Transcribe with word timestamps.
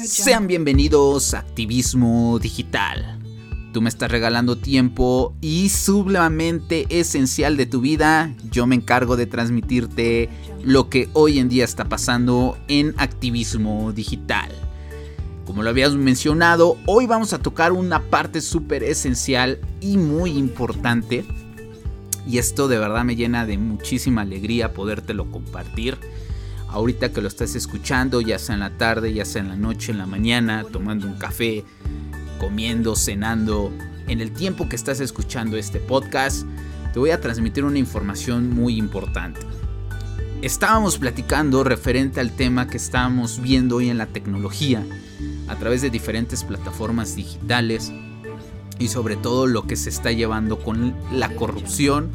Sean 0.00 0.46
bienvenidos 0.46 1.34
a 1.34 1.40
Activismo 1.40 2.38
Digital. 2.38 3.18
Tú 3.74 3.82
me 3.82 3.90
estás 3.90 4.10
regalando 4.10 4.56
tiempo 4.56 5.34
y 5.42 5.68
sumamente 5.68 6.86
esencial 6.88 7.58
de 7.58 7.66
tu 7.66 7.82
vida. 7.82 8.34
Yo 8.50 8.66
me 8.66 8.76
encargo 8.76 9.18
de 9.18 9.26
transmitirte 9.26 10.30
lo 10.64 10.88
que 10.88 11.10
hoy 11.12 11.38
en 11.38 11.50
día 11.50 11.66
está 11.66 11.84
pasando 11.84 12.56
en 12.68 12.94
activismo 12.96 13.92
digital. 13.92 14.50
Como 15.44 15.62
lo 15.62 15.68
habías 15.68 15.94
mencionado, 15.94 16.78
hoy 16.86 17.06
vamos 17.06 17.34
a 17.34 17.38
tocar 17.38 17.72
una 17.72 18.00
parte 18.08 18.40
súper 18.40 18.82
esencial 18.82 19.58
y 19.82 19.98
muy 19.98 20.30
importante. 20.30 21.26
Y 22.26 22.38
esto 22.38 22.68
de 22.68 22.78
verdad 22.78 23.04
me 23.04 23.16
llena 23.16 23.44
de 23.44 23.58
muchísima 23.58 24.22
alegría 24.22 24.72
podértelo 24.72 25.30
compartir 25.30 25.98
ahorita 26.68 27.12
que 27.12 27.20
lo 27.20 27.28
estás 27.28 27.54
escuchando, 27.54 28.20
ya 28.20 28.38
sea 28.38 28.54
en 28.54 28.60
la 28.60 28.76
tarde, 28.76 29.12
ya 29.12 29.24
sea 29.24 29.42
en 29.42 29.48
la 29.48 29.56
noche, 29.56 29.92
en 29.92 29.98
la 29.98 30.06
mañana, 30.06 30.64
tomando 30.70 31.06
un 31.06 31.18
café, 31.18 31.64
comiendo, 32.38 32.96
cenando, 32.96 33.72
en 34.06 34.20
el 34.20 34.32
tiempo 34.32 34.68
que 34.68 34.76
estás 34.76 35.00
escuchando 35.00 35.56
este 35.56 35.80
podcast, 35.80 36.46
te 36.92 36.98
voy 36.98 37.10
a 37.10 37.20
transmitir 37.20 37.64
una 37.64 37.78
información 37.78 38.50
muy 38.50 38.76
importante. 38.76 39.40
Estábamos 40.40 40.98
platicando 40.98 41.64
referente 41.64 42.20
al 42.20 42.30
tema 42.30 42.68
que 42.68 42.76
estábamos 42.76 43.42
viendo 43.42 43.76
hoy 43.76 43.90
en 43.90 43.98
la 43.98 44.06
tecnología, 44.06 44.84
a 45.48 45.56
través 45.56 45.82
de 45.82 45.90
diferentes 45.90 46.44
plataformas 46.44 47.16
digitales 47.16 47.92
y 48.78 48.88
sobre 48.88 49.16
todo 49.16 49.46
lo 49.46 49.66
que 49.66 49.76
se 49.76 49.88
está 49.88 50.12
llevando 50.12 50.58
con 50.60 50.94
la 51.12 51.34
corrupción 51.34 52.10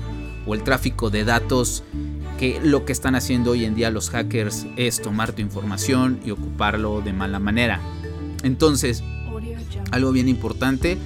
o 0.45 0.53
el 0.53 0.63
tráfico 0.63 1.09
de 1.09 1.23
datos 1.23 1.83
que 2.37 2.59
lo 2.61 2.85
que 2.85 2.91
están 2.91 3.15
haciendo 3.15 3.51
hoy 3.51 3.65
en 3.65 3.75
día 3.75 3.89
los 3.89 4.09
hackers 4.09 4.65
es 4.75 5.01
tomar 5.01 5.33
tu 5.33 5.41
información 5.41 6.19
y 6.25 6.31
ocuparlo 6.31 7.01
de 7.01 7.13
mala 7.13 7.39
manera. 7.39 7.79
Entonces, 8.43 9.03
algo 9.91 10.11
bien 10.11 10.27
importante 10.27 10.97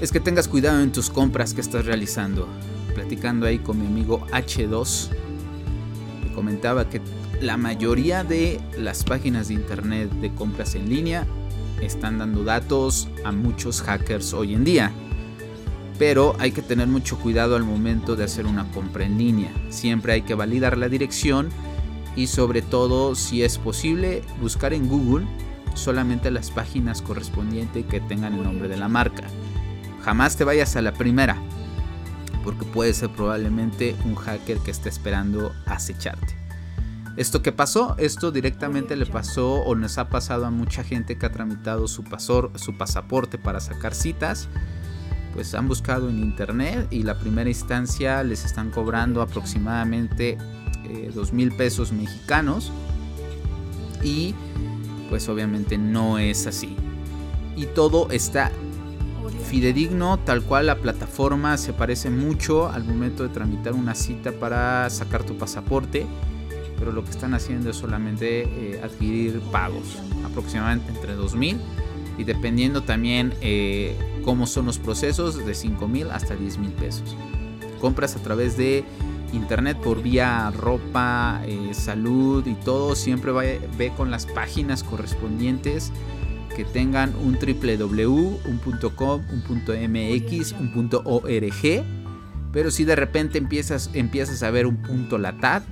es 0.00 0.12
que 0.12 0.20
tengas 0.20 0.48
cuidado 0.48 0.80
en 0.82 0.92
tus 0.92 1.10
compras 1.10 1.54
que 1.54 1.60
estás 1.60 1.86
realizando. 1.86 2.48
Platicando 2.94 3.46
ahí 3.46 3.58
con 3.58 3.80
mi 3.80 3.86
amigo 3.86 4.26
H2, 4.32 5.08
me 6.24 6.34
comentaba 6.34 6.88
que 6.88 7.00
la 7.40 7.56
mayoría 7.56 8.22
de 8.22 8.60
las 8.78 9.02
páginas 9.04 9.48
de 9.48 9.54
internet 9.54 10.10
de 10.20 10.32
compras 10.34 10.74
en 10.74 10.88
línea 10.88 11.26
están 11.80 12.18
dando 12.18 12.44
datos 12.44 13.08
a 13.24 13.32
muchos 13.32 13.80
hackers 13.82 14.32
hoy 14.34 14.54
en 14.54 14.64
día 14.64 14.92
pero 16.02 16.34
hay 16.40 16.50
que 16.50 16.62
tener 16.62 16.88
mucho 16.88 17.16
cuidado 17.16 17.54
al 17.54 17.62
momento 17.62 18.16
de 18.16 18.24
hacer 18.24 18.44
una 18.46 18.68
compra 18.72 19.04
en 19.04 19.18
línea. 19.18 19.52
Siempre 19.68 20.14
hay 20.14 20.22
que 20.22 20.34
validar 20.34 20.76
la 20.76 20.88
dirección 20.88 21.48
y 22.16 22.26
sobre 22.26 22.60
todo, 22.60 23.14
si 23.14 23.44
es 23.44 23.56
posible, 23.56 24.24
buscar 24.40 24.72
en 24.72 24.88
Google 24.88 25.28
solamente 25.74 26.32
las 26.32 26.50
páginas 26.50 27.02
correspondientes 27.02 27.86
que 27.86 28.00
tengan 28.00 28.34
el 28.34 28.42
nombre 28.42 28.66
de 28.66 28.78
la 28.78 28.88
marca. 28.88 29.22
Jamás 30.02 30.36
te 30.36 30.42
vayas 30.42 30.74
a 30.74 30.82
la 30.82 30.92
primera, 30.92 31.40
porque 32.42 32.64
puede 32.64 32.94
ser 32.94 33.10
probablemente 33.10 33.94
un 34.04 34.16
hacker 34.16 34.58
que 34.58 34.72
esté 34.72 34.88
esperando 34.88 35.52
acecharte. 35.66 36.34
¿Esto 37.16 37.42
qué 37.42 37.52
pasó? 37.52 37.94
Esto 37.98 38.32
directamente 38.32 38.96
le 38.96 39.06
pasó 39.06 39.52
o 39.52 39.76
nos 39.76 39.98
ha 39.98 40.08
pasado 40.08 40.46
a 40.46 40.50
mucha 40.50 40.82
gente 40.82 41.16
que 41.16 41.26
ha 41.26 41.30
tramitado 41.30 41.86
su, 41.86 42.02
su 42.56 42.76
pasaporte 42.76 43.38
para 43.38 43.60
sacar 43.60 43.94
citas 43.94 44.48
pues 45.32 45.54
han 45.54 45.68
buscado 45.68 46.08
en 46.08 46.18
internet 46.18 46.88
y 46.90 47.02
la 47.02 47.18
primera 47.18 47.48
instancia 47.48 48.22
les 48.22 48.44
están 48.44 48.70
cobrando 48.70 49.22
aproximadamente 49.22 50.36
eh, 50.84 51.10
dos 51.14 51.32
mil 51.32 51.52
pesos 51.52 51.92
mexicanos. 51.92 52.72
Y 54.02 54.34
pues 55.08 55.28
obviamente 55.28 55.78
no 55.78 56.18
es 56.18 56.46
así. 56.46 56.76
Y 57.56 57.66
todo 57.66 58.10
está 58.10 58.50
fidedigno 59.48 60.18
tal 60.18 60.42
cual 60.42 60.66
la 60.66 60.76
plataforma 60.76 61.56
se 61.58 61.72
parece 61.72 62.10
mucho 62.10 62.68
al 62.70 62.84
momento 62.84 63.22
de 63.22 63.28
tramitar 63.28 63.74
una 63.74 63.94
cita 63.94 64.32
para 64.32 64.88
sacar 64.88 65.24
tu 65.24 65.36
pasaporte 65.36 66.06
pero 66.82 66.90
lo 66.90 67.04
que 67.04 67.10
están 67.10 67.32
haciendo 67.32 67.70
es 67.70 67.76
solamente 67.76 68.42
eh, 68.42 68.80
adquirir 68.82 69.40
pagos 69.52 69.98
aproximadamente 70.24 70.90
entre 70.90 71.14
2000 71.14 71.60
y 72.18 72.24
dependiendo 72.24 72.82
también 72.82 73.32
eh, 73.40 73.96
cómo 74.24 74.46
son 74.46 74.66
los 74.66 74.78
procesos 74.78 75.44
de 75.44 75.54
5 75.54 75.88
mil 75.88 76.10
hasta 76.10 76.34
10 76.34 76.58
mil 76.58 76.72
pesos. 76.72 77.16
Compras 77.80 78.16
a 78.16 78.22
través 78.22 78.56
de 78.56 78.84
internet 79.32 79.78
por 79.78 80.02
vía 80.02 80.50
ropa, 80.50 81.42
eh, 81.46 81.70
salud 81.72 82.46
y 82.46 82.54
todo, 82.54 82.94
siempre 82.94 83.32
ve 83.32 83.92
con 83.96 84.10
las 84.10 84.26
páginas 84.26 84.82
correspondientes 84.82 85.92
que 86.54 86.64
tengan 86.64 87.14
un 87.16 87.34
www, 87.34 88.08
un 88.08 88.60
.com, 88.94 89.22
un 89.30 89.42
.mx, 89.42 90.52
un 90.52 90.90
.org, 91.04 91.84
pero 92.52 92.70
si 92.70 92.84
de 92.84 92.96
repente 92.96 93.38
empiezas, 93.38 93.90
empiezas 93.94 94.42
a 94.42 94.50
ver 94.50 94.66
un 94.66 94.76
punto 94.82 95.18
.latat, 95.18 95.64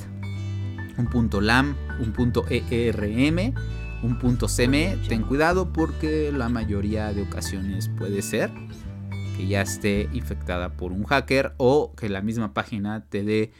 un 0.98 1.30
.lam, 1.42 1.76
un 2.00 2.14
.erm, 2.60 3.54
un 4.02 4.18
punto 4.18 4.48
CM, 4.48 4.96
ten 5.08 5.22
cuidado 5.22 5.72
porque 5.72 6.32
la 6.32 6.48
mayoría 6.48 7.12
de 7.12 7.22
ocasiones 7.22 7.88
puede 7.88 8.22
ser 8.22 8.50
que 9.36 9.46
ya 9.46 9.62
esté 9.62 10.08
infectada 10.12 10.76
por 10.76 10.92
un 10.92 11.04
hacker 11.04 11.52
o 11.58 11.94
que 11.94 12.08
la 12.08 12.22
misma 12.22 12.54
página 12.54 13.04
te 13.08 13.22
dé 13.22 13.52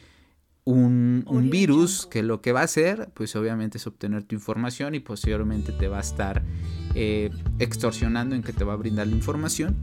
un, 0.65 1.49
virus 1.51 2.07
que 2.07 2.23
lo 2.23 2.41
que 2.41 2.53
va 2.53 2.61
a 2.61 2.65
hacer, 2.65 3.11
pues 3.15 3.35
obviamente 3.35 3.79
es 3.79 3.87
obtener 3.87 4.23
tu 4.25 4.35
información 4.35 4.95
y 4.95 5.01
posteriormente 5.01 5.73
te 5.73 5.89
va 5.89 5.99
a 5.99 6.01
estar 6.01 6.43
eh, 6.95 7.31
extorsionando 7.59 8.35
en 8.35 8.43
que 8.43 8.53
te 8.53 8.65
va 8.65 8.75
a 8.75 8.77
brindar 8.77 9.07
la 9.07 9.15
información 9.15 9.77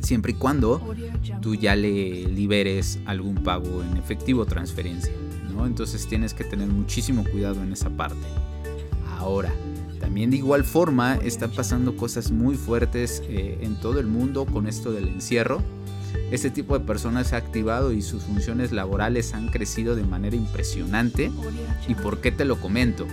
siempre 0.00 0.32
y 0.32 0.34
cuando 0.34 0.94
tú 1.40 1.54
ya 1.54 1.76
le 1.76 2.26
liberes 2.26 2.98
algún 3.06 3.36
pago 3.42 3.82
en 3.82 3.96
efectivo 3.96 4.42
o 4.42 4.46
transferencia. 4.46 5.12
¿no? 5.54 5.66
Entonces 5.66 6.06
tienes 6.08 6.34
que 6.34 6.44
tener 6.44 6.68
muchísimo 6.68 7.24
cuidado 7.24 7.62
en 7.62 7.72
esa 7.72 7.90
parte 7.90 8.26
ahora. 9.24 9.52
También 10.00 10.30
de 10.30 10.36
igual 10.36 10.64
forma 10.64 11.16
están 11.16 11.50
pasando 11.50 11.96
cosas 11.96 12.30
muy 12.30 12.56
fuertes 12.56 13.22
eh, 13.28 13.58
en 13.62 13.76
todo 13.76 14.00
el 14.00 14.06
mundo 14.06 14.44
con 14.46 14.66
esto 14.66 14.92
del 14.92 15.08
encierro. 15.08 15.62
Este 16.30 16.50
tipo 16.50 16.78
de 16.78 16.84
personas 16.84 17.28
se 17.28 17.34
ha 17.34 17.38
activado 17.38 17.92
y 17.92 18.02
sus 18.02 18.22
funciones 18.24 18.70
laborales 18.70 19.34
han 19.34 19.48
crecido 19.48 19.96
de 19.96 20.04
manera 20.04 20.36
impresionante. 20.36 21.30
¿Y 21.88 21.94
por 21.94 22.20
qué 22.20 22.32
te 22.32 22.44
lo 22.44 22.60
comento? 22.60 23.06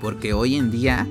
Porque 0.00 0.32
hoy 0.32 0.56
en 0.56 0.70
día 0.70 1.06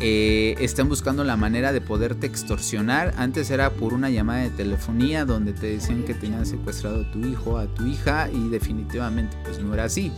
eh, 0.00 0.54
están 0.60 0.88
buscando 0.88 1.24
la 1.24 1.36
manera 1.36 1.72
de 1.72 1.80
poderte 1.80 2.26
extorsionar. 2.26 3.14
Antes 3.16 3.50
era 3.50 3.70
por 3.70 3.94
una 3.94 4.10
llamada 4.10 4.42
de 4.42 4.50
telefonía 4.50 5.24
donde 5.24 5.52
te 5.52 5.68
decían 5.68 6.04
que 6.04 6.14
tenían 6.14 6.46
secuestrado 6.46 7.02
a 7.02 7.10
tu 7.10 7.20
hijo, 7.20 7.58
a 7.58 7.66
tu 7.66 7.86
hija 7.86 8.28
y 8.30 8.48
definitivamente 8.48 9.36
pues 9.44 9.58
no 9.60 9.74
era 9.74 9.84
así. 9.84 10.12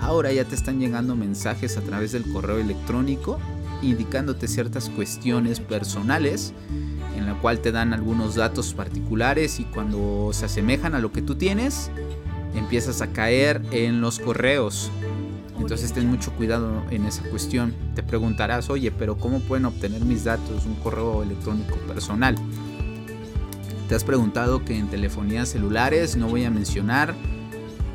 Ahora 0.00 0.32
ya 0.32 0.44
te 0.44 0.54
están 0.54 0.78
llegando 0.78 1.16
mensajes 1.16 1.76
a 1.76 1.80
través 1.80 2.12
del 2.12 2.24
correo 2.24 2.58
electrónico 2.58 3.38
indicándote 3.82 4.48
ciertas 4.48 4.88
cuestiones 4.88 5.60
personales 5.60 6.52
en 7.16 7.26
la 7.26 7.34
cual 7.40 7.60
te 7.60 7.72
dan 7.72 7.92
algunos 7.92 8.34
datos 8.34 8.74
particulares 8.74 9.60
y 9.60 9.64
cuando 9.64 10.30
se 10.32 10.46
asemejan 10.46 10.94
a 10.94 10.98
lo 10.98 11.12
que 11.12 11.22
tú 11.22 11.34
tienes 11.34 11.90
empiezas 12.54 13.02
a 13.02 13.08
caer 13.08 13.62
en 13.70 14.00
los 14.00 14.18
correos. 14.18 14.90
Entonces 15.58 15.92
ten 15.92 16.06
mucho 16.06 16.32
cuidado 16.32 16.84
en 16.90 17.06
esa 17.06 17.22
cuestión. 17.24 17.74
Te 17.94 18.02
preguntarás, 18.02 18.68
oye, 18.70 18.90
pero 18.90 19.16
¿cómo 19.16 19.40
pueden 19.40 19.64
obtener 19.64 20.04
mis 20.04 20.24
datos, 20.24 20.66
un 20.66 20.74
correo 20.76 21.22
electrónico 21.22 21.76
personal? 21.86 22.34
¿Te 23.88 23.94
has 23.94 24.04
preguntado 24.04 24.64
que 24.64 24.76
en 24.76 24.88
telefonías 24.88 25.48
celulares, 25.48 26.16
no 26.16 26.28
voy 26.28 26.44
a 26.44 26.50
mencionar, 26.50 27.14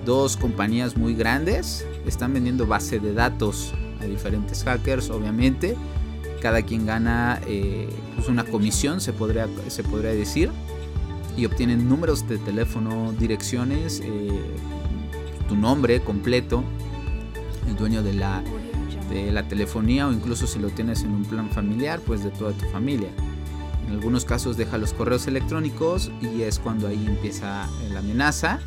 dos 0.06 0.38
compañías 0.38 0.98
muy 0.98 1.14
grandes 1.14 1.86
están 2.06 2.34
vendiendo 2.34 2.66
base 2.66 3.00
de 3.00 3.14
datos 3.14 3.74
a 4.00 4.06
diferentes 4.06 4.64
hackers, 4.64 5.10
obviamente. 5.10 5.76
Cada 6.42 6.64
quien 6.64 6.86
gana 6.86 7.40
eh, 7.46 7.88
pues 8.16 8.28
una 8.28 8.44
comisión, 8.44 9.00
se 9.02 9.14
podría, 9.14 9.48
se 9.68 9.84
podría 9.84 10.12
decir. 10.12 10.52
Y 11.38 11.46
obtienen 11.46 11.88
números 11.88 12.28
de 12.28 12.38
teléfono, 12.38 13.14
direcciones, 13.14 14.02
eh, 14.04 14.30
tu 15.48 15.56
nombre 15.56 16.02
completo, 16.02 16.64
el 17.68 17.76
dueño 17.76 18.04
de 18.04 18.14
la, 18.14 18.44
de 19.10 19.32
la 19.32 19.48
telefonía 19.48 20.08
o 20.08 20.12
incluso 20.12 20.48
si 20.48 20.60
lo 20.60 20.70
tienes 20.70 21.04
en 21.04 21.12
un 21.12 21.24
plan 21.24 21.50
familiar, 21.50 22.02
pues 22.06 22.24
de 22.24 22.32
toda 22.32 22.52
tu 22.52 22.66
familia. 22.70 23.10
En 23.92 23.98
algunos 23.98 24.24
casos 24.24 24.56
deja 24.56 24.78
los 24.78 24.94
correos 24.94 25.28
electrónicos 25.28 26.14
y 26.22 26.44
es 26.44 26.60
cuando 26.60 26.88
ahí 26.88 27.06
empieza 27.06 27.68
la 27.92 28.00
amenaza 28.00 28.62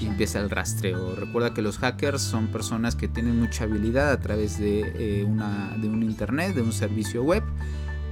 y 0.00 0.06
empieza 0.06 0.40
el 0.40 0.48
rastreo. 0.48 1.14
Recuerda 1.14 1.52
que 1.52 1.60
los 1.60 1.76
hackers 1.76 2.22
son 2.22 2.46
personas 2.46 2.96
que 2.96 3.06
tienen 3.06 3.38
mucha 3.38 3.64
habilidad 3.64 4.10
a 4.10 4.18
través 4.18 4.58
de, 4.58 5.20
eh, 5.20 5.24
una, 5.24 5.76
de 5.76 5.90
un 5.90 6.02
internet, 6.02 6.54
de 6.54 6.62
un 6.62 6.72
servicio 6.72 7.22
web, 7.22 7.42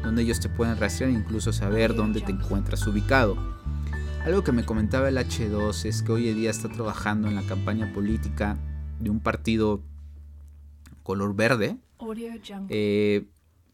donde 0.02 0.20
ellos 0.20 0.38
te 0.38 0.50
pueden 0.50 0.76
rastrear 0.76 1.10
e 1.10 1.14
incluso 1.14 1.50
saber 1.50 1.94
dónde 1.94 2.20
te 2.20 2.32
encuentras 2.32 2.86
ubicado. 2.86 3.38
Algo 4.26 4.44
que 4.44 4.52
me 4.52 4.66
comentaba 4.66 5.08
el 5.08 5.16
H2 5.16 5.86
es 5.86 6.02
que 6.02 6.12
hoy 6.12 6.28
en 6.28 6.36
día 6.36 6.50
está 6.50 6.68
trabajando 6.68 7.26
en 7.26 7.36
la 7.36 7.42
campaña 7.42 7.90
política 7.94 8.58
de 8.98 9.08
un 9.08 9.20
partido 9.20 9.80
color 11.04 11.34
verde. 11.34 11.78
Eh, 12.68 13.24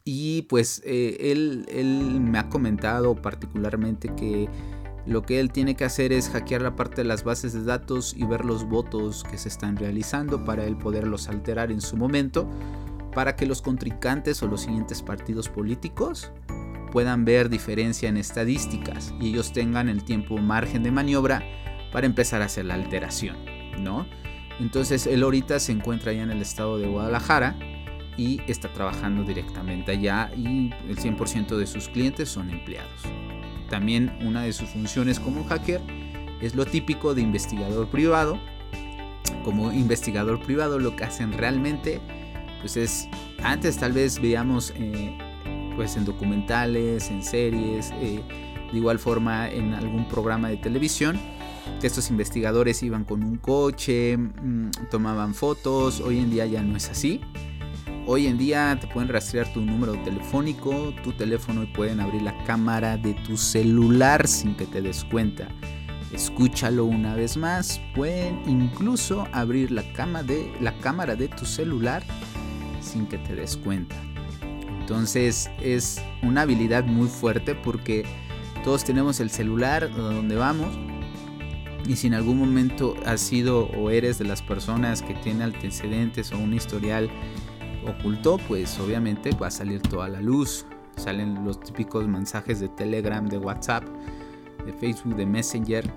Y 0.09 0.43
pues 0.43 0.81
eh, 0.85 1.17
él, 1.19 1.65
él 1.67 2.21
me 2.21 2.39
ha 2.39 2.47
comentado 2.47 3.13
particularmente 3.13 4.07
que 4.15 4.47
lo 5.05 5.23
que 5.23 5.41
él 5.41 5.51
tiene 5.51 5.75
que 5.75 5.83
hacer 5.83 6.13
es 6.13 6.29
hackear 6.29 6.61
la 6.61 6.77
parte 6.77 7.01
de 7.01 7.07
las 7.09 7.25
bases 7.25 7.51
de 7.51 7.61
datos 7.65 8.15
y 8.17 8.23
ver 8.23 8.45
los 8.45 8.63
votos 8.63 9.25
que 9.29 9.37
se 9.37 9.49
están 9.49 9.75
realizando 9.75 10.45
para 10.45 10.63
él 10.63 10.77
poderlos 10.77 11.27
alterar 11.27 11.73
en 11.73 11.81
su 11.81 11.97
momento 11.97 12.49
para 13.13 13.35
que 13.35 13.45
los 13.45 13.61
contrincantes 13.61 14.41
o 14.41 14.47
los 14.47 14.61
siguientes 14.61 15.01
partidos 15.01 15.49
políticos 15.49 16.31
puedan 16.93 17.25
ver 17.25 17.49
diferencia 17.49 18.07
en 18.07 18.15
estadísticas 18.15 19.13
y 19.19 19.31
ellos 19.31 19.51
tengan 19.51 19.89
el 19.89 20.05
tiempo 20.05 20.37
margen 20.37 20.83
de 20.83 20.91
maniobra 20.91 21.43
para 21.91 22.05
empezar 22.05 22.41
a 22.41 22.45
hacer 22.45 22.63
la 22.63 22.75
alteración, 22.75 23.35
¿no? 23.83 24.07
Entonces 24.61 25.05
él 25.05 25.23
ahorita 25.23 25.59
se 25.59 25.73
encuentra 25.73 26.11
allá 26.11 26.23
en 26.23 26.31
el 26.31 26.41
estado 26.41 26.77
de 26.77 26.87
Guadalajara 26.87 27.59
y 28.17 28.41
está 28.47 28.73
trabajando 28.73 29.23
directamente 29.23 29.91
allá 29.91 30.31
y 30.35 30.71
el 30.89 30.97
100% 30.97 31.55
de 31.55 31.67
sus 31.67 31.87
clientes 31.87 32.29
son 32.29 32.49
empleados. 32.49 33.01
También 33.69 34.17
una 34.21 34.41
de 34.41 34.53
sus 34.53 34.69
funciones 34.69 35.19
como 35.19 35.43
hacker 35.45 35.81
es 36.41 36.55
lo 36.55 36.65
típico 36.65 37.13
de 37.13 37.21
investigador 37.21 37.87
privado. 37.87 38.39
Como 39.43 39.71
investigador 39.71 40.41
privado 40.41 40.79
lo 40.79 40.95
que 40.95 41.03
hacen 41.03 41.33
realmente 41.33 42.01
pues 42.59 42.75
es 42.75 43.07
antes 43.43 43.77
tal 43.77 43.93
vez 43.93 44.19
veíamos 44.19 44.73
eh, 44.75 45.17
pues 45.75 45.95
en 45.95 46.05
documentales, 46.05 47.09
en 47.11 47.23
series, 47.23 47.91
eh, 48.01 48.21
de 48.71 48.77
igual 48.77 48.99
forma 48.99 49.49
en 49.49 49.73
algún 49.73 50.07
programa 50.07 50.49
de 50.49 50.57
televisión 50.57 51.19
que 51.79 51.87
estos 51.87 52.09
investigadores 52.09 52.81
iban 52.81 53.03
con 53.03 53.23
un 53.23 53.37
coche, 53.37 54.17
mm, 54.17 54.71
tomaban 54.89 55.33
fotos, 55.33 56.01
hoy 56.01 56.19
en 56.19 56.31
día 56.31 56.45
ya 56.45 56.63
no 56.63 56.75
es 56.75 56.89
así. 56.89 57.21
Hoy 58.09 58.25
en 58.25 58.37
día 58.37 58.77
te 58.79 58.87
pueden 58.87 59.09
rastrear 59.09 59.51
tu 59.51 59.59
número 59.59 60.01
telefónico, 60.03 60.93
tu 61.03 61.11
teléfono 61.11 61.63
y 61.63 61.65
pueden 61.65 61.99
abrir 61.99 62.21
la 62.21 62.41
cámara 62.45 62.95
de 62.95 63.13
tu 63.13 63.35
celular 63.35 64.25
sin 64.29 64.55
que 64.55 64.65
te 64.65 64.81
des 64.81 65.03
cuenta. 65.03 65.49
Escúchalo 66.13 66.85
una 66.85 67.15
vez 67.15 67.35
más, 67.35 67.81
pueden 67.93 68.39
incluso 68.47 69.27
abrir 69.33 69.71
la, 69.73 69.83
de, 70.23 70.49
la 70.61 70.71
cámara 70.77 71.17
de 71.17 71.27
tu 71.27 71.43
celular 71.43 72.01
sin 72.79 73.07
que 73.07 73.17
te 73.17 73.35
des 73.35 73.57
cuenta. 73.57 73.97
Entonces 74.79 75.51
es 75.61 76.01
una 76.23 76.43
habilidad 76.43 76.85
muy 76.85 77.09
fuerte 77.09 77.55
porque 77.55 78.05
todos 78.63 78.85
tenemos 78.85 79.19
el 79.19 79.29
celular 79.29 79.93
donde 79.93 80.37
vamos 80.37 80.79
y 81.85 81.97
si 81.97 82.07
en 82.07 82.13
algún 82.13 82.37
momento 82.37 82.95
has 83.05 83.19
sido 83.19 83.65
o 83.65 83.89
eres 83.89 84.17
de 84.17 84.23
las 84.23 84.41
personas 84.41 85.01
que 85.01 85.13
tiene 85.13 85.43
antecedentes 85.43 86.31
o 86.31 86.37
un 86.37 86.53
historial 86.53 87.09
ocultó, 87.89 88.37
pues 88.47 88.79
obviamente 88.79 89.31
va 89.35 89.47
a 89.47 89.51
salir 89.51 89.81
toda 89.81 90.07
la 90.07 90.21
luz. 90.21 90.65
Salen 90.95 91.45
los 91.45 91.59
típicos 91.59 92.07
mensajes 92.07 92.59
de 92.59 92.69
Telegram, 92.69 93.27
de 93.27 93.37
WhatsApp, 93.37 93.83
de 94.65 94.73
Facebook, 94.73 95.15
de 95.15 95.25
Messenger. 95.25 95.89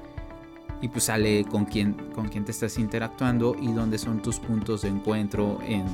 Y 0.82 0.88
pues 0.88 1.04
sale 1.04 1.44
con 1.44 1.66
quién, 1.66 1.94
con 2.14 2.28
quién 2.28 2.44
te 2.44 2.52
estás 2.52 2.78
interactuando 2.78 3.54
y 3.60 3.72
dónde 3.72 3.98
son 3.98 4.22
tus 4.22 4.38
puntos 4.38 4.82
de 4.82 4.88
encuentro 4.88 5.58
en, 5.62 5.84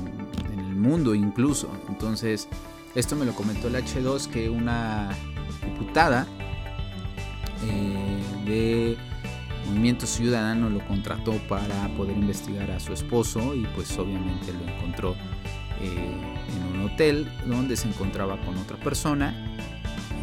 el 0.57 0.75
mundo 0.75 1.13
incluso. 1.13 1.69
Entonces, 1.89 2.47
esto 2.95 3.15
me 3.15 3.25
lo 3.25 3.33
comentó 3.33 3.67
el 3.67 3.75
H2 3.75 4.27
que 4.27 4.49
una 4.49 5.09
diputada 5.65 6.25
eh, 7.63 8.45
de 8.45 8.97
Movimiento 9.67 10.07
Ciudadano 10.07 10.69
lo 10.69 10.85
contrató 10.87 11.33
para 11.49 11.89
poder 11.97 12.15
investigar 12.15 12.71
a 12.71 12.79
su 12.79 12.93
esposo 12.93 13.53
y 13.53 13.65
pues 13.75 13.97
obviamente 13.97 14.53
lo 14.53 14.71
encontró 14.71 15.15
eh, 15.81 16.11
en 16.55 16.75
un 16.75 16.85
hotel 16.85 17.27
donde 17.45 17.75
se 17.75 17.87
encontraba 17.87 18.37
con 18.37 18.57
otra 18.57 18.77
persona. 18.77 19.33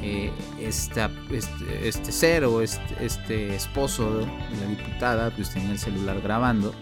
Eh, 0.03 0.31
este, 0.61 1.01
este, 1.31 2.13
ser 2.13 2.45
o 2.45 2.61
este, 2.61 2.83
este, 3.01 3.55
esposo 3.55 4.19
de 4.19 4.27
la 4.61 4.67
diputada 4.69 5.31
pues 5.31 5.49
tenía 5.49 5.71
el 5.71 5.79
celular 5.79 6.21
grabando, 6.21 6.75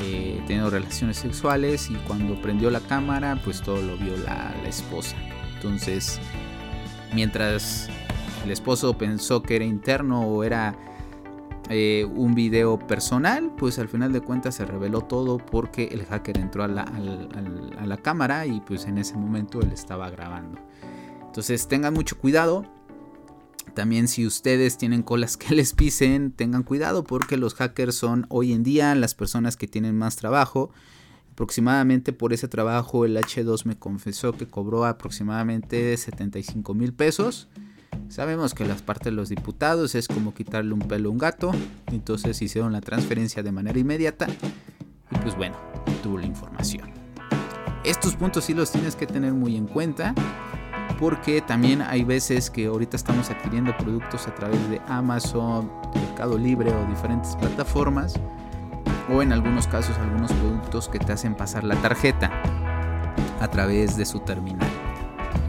eh, 0.00 0.42
teniendo 0.48 0.68
relaciones 0.68 1.18
sexuales 1.18 1.90
y 1.90 1.94
cuando 2.08 2.34
prendió 2.42 2.70
la 2.70 2.80
cámara 2.80 3.38
pues 3.44 3.62
todo 3.62 3.80
lo 3.80 3.96
vio 3.96 4.16
la, 4.16 4.52
la 4.62 4.68
esposa. 4.68 5.16
Entonces, 5.54 6.18
mientras 7.14 7.88
el 8.44 8.50
esposo 8.50 8.98
pensó 8.98 9.42
que 9.42 9.54
era 9.54 9.64
interno 9.64 10.22
o 10.22 10.42
era 10.42 10.74
eh, 11.74 12.04
un 12.04 12.34
video 12.34 12.78
personal, 12.78 13.54
pues 13.56 13.78
al 13.78 13.88
final 13.88 14.12
de 14.12 14.20
cuentas 14.20 14.56
se 14.56 14.64
reveló 14.64 15.02
todo 15.02 15.38
porque 15.38 15.88
el 15.92 16.04
hacker 16.04 16.38
entró 16.38 16.64
a 16.64 16.68
la, 16.68 16.82
a 16.82 17.86
la 17.86 17.96
cámara 17.96 18.46
y 18.46 18.60
pues 18.60 18.86
en 18.86 18.98
ese 18.98 19.16
momento 19.16 19.60
él 19.60 19.72
estaba 19.72 20.10
grabando. 20.10 20.58
Entonces 21.26 21.66
tengan 21.68 21.94
mucho 21.94 22.18
cuidado. 22.18 22.66
También 23.74 24.06
si 24.06 24.26
ustedes 24.26 24.76
tienen 24.76 25.02
colas 25.02 25.36
que 25.36 25.54
les 25.54 25.72
pisen, 25.72 26.32
tengan 26.32 26.62
cuidado 26.62 27.04
porque 27.04 27.36
los 27.36 27.54
hackers 27.54 27.94
son 27.94 28.26
hoy 28.28 28.52
en 28.52 28.62
día 28.62 28.94
las 28.94 29.14
personas 29.14 29.56
que 29.56 29.66
tienen 29.66 29.96
más 29.96 30.16
trabajo. 30.16 30.70
Aproximadamente 31.32 32.12
por 32.12 32.34
ese 32.34 32.48
trabajo 32.48 33.06
el 33.06 33.16
H2 33.16 33.64
me 33.64 33.78
confesó 33.78 34.32
que 34.32 34.46
cobró 34.46 34.84
aproximadamente 34.84 35.96
75 35.96 36.74
mil 36.74 36.92
pesos. 36.92 37.48
Sabemos 38.12 38.52
que 38.52 38.66
las 38.66 38.82
partes 38.82 39.06
de 39.06 39.12
los 39.12 39.30
diputados 39.30 39.94
es 39.94 40.06
como 40.06 40.34
quitarle 40.34 40.74
un 40.74 40.80
pelo 40.80 41.08
a 41.08 41.12
un 41.12 41.16
gato, 41.16 41.50
entonces 41.86 42.42
hicieron 42.42 42.70
la 42.70 42.82
transferencia 42.82 43.42
de 43.42 43.52
manera 43.52 43.78
inmediata 43.78 44.26
y 45.10 45.16
pues 45.22 45.34
bueno, 45.34 45.56
tuvo 46.02 46.18
la 46.18 46.26
información. 46.26 46.90
Estos 47.84 48.14
puntos 48.14 48.44
sí 48.44 48.52
los 48.52 48.70
tienes 48.70 48.96
que 48.96 49.06
tener 49.06 49.32
muy 49.32 49.56
en 49.56 49.66
cuenta 49.66 50.14
porque 51.00 51.40
también 51.40 51.80
hay 51.80 52.04
veces 52.04 52.50
que 52.50 52.66
ahorita 52.66 52.98
estamos 52.98 53.30
adquiriendo 53.30 53.74
productos 53.78 54.28
a 54.28 54.34
través 54.34 54.68
de 54.68 54.82
Amazon, 54.88 55.72
Mercado 55.94 56.36
Libre 56.36 56.70
o 56.70 56.84
diferentes 56.90 57.34
plataformas 57.36 58.20
o 59.10 59.22
en 59.22 59.32
algunos 59.32 59.66
casos 59.66 59.96
algunos 59.96 60.30
productos 60.34 60.86
que 60.90 60.98
te 60.98 61.14
hacen 61.14 61.34
pasar 61.34 61.64
la 61.64 61.80
tarjeta 61.80 62.30
a 63.40 63.48
través 63.48 63.96
de 63.96 64.04
su 64.04 64.20
terminal. 64.20 64.81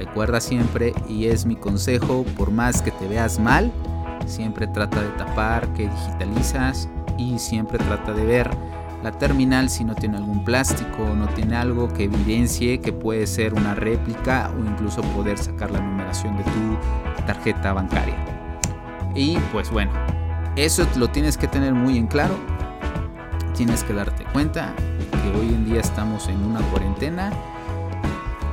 Recuerda 0.04 0.42
siempre, 0.42 0.94
y 1.08 1.28
es 1.28 1.46
mi 1.46 1.56
consejo, 1.56 2.26
por 2.36 2.52
más 2.52 2.82
que 2.82 2.92
te 2.92 3.08
veas 3.08 3.40
mal, 3.40 3.72
siempre 4.26 4.68
trata 4.68 5.02
de 5.02 5.08
tapar 5.12 5.72
que 5.76 5.88
digitalizas 5.88 6.90
y 7.18 7.40
siempre 7.40 7.78
trata 7.78 8.12
de 8.12 8.26
ver 8.26 8.50
la 9.02 9.14
terminal 9.14 9.70
si 9.70 9.86
no 9.86 9.96
tiene 9.96 10.18
algún 10.18 10.44
plástico 10.44 11.04
o 11.04 11.16
no 11.16 11.28
tiene 11.30 11.56
algo 11.56 11.88
que 11.88 12.04
evidencie 12.04 12.82
que 12.82 12.92
puede 12.92 13.26
ser 13.28 13.54
una 13.54 13.76
réplica 13.76 14.52
o 14.58 14.60
incluso 14.60 15.02
poder 15.16 15.38
sacar 15.38 15.72
la 15.72 15.80
numeración 15.80 16.36
de 16.36 16.44
tu 16.44 17.26
tarjeta 17.26 17.72
bancaria. 17.72 18.18
Y 19.16 19.38
pues 19.54 19.72
bueno, 19.72 19.94
eso 20.58 20.86
lo 20.98 21.12
tienes 21.12 21.38
que 21.38 21.48
tener 21.48 21.74
muy 21.74 21.98
en 21.98 22.08
claro. 22.08 22.36
Tienes 23.56 23.86
que 23.86 23.94
darte 23.94 24.26
cuenta 24.34 24.74
que 25.24 25.40
hoy 25.40 25.48
en 25.48 25.64
día 25.64 25.80
estamos 25.80 26.28
en 26.28 26.44
una 26.44 26.60
cuarentena 26.72 27.32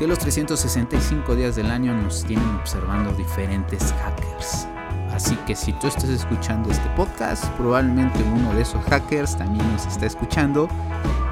que 0.01 0.07
los 0.07 0.19
365 0.19 1.37
días 1.37 1.57
del 1.57 1.71
año 1.71 1.93
nos 1.93 2.25
tienen 2.25 2.49
observando 2.55 3.13
diferentes 3.13 3.93
hackers. 4.03 4.67
Así 5.13 5.37
que 5.47 5.55
si 5.55 5.75
tú 5.75 5.89
estás 5.89 6.09
escuchando 6.09 6.71
este 6.71 6.89
podcast, 6.97 7.45
probablemente 7.59 8.19
uno 8.23 8.55
de 8.55 8.63
esos 8.63 8.83
hackers 8.87 9.37
también 9.37 9.71
nos 9.71 9.85
está 9.85 10.07
escuchando, 10.07 10.71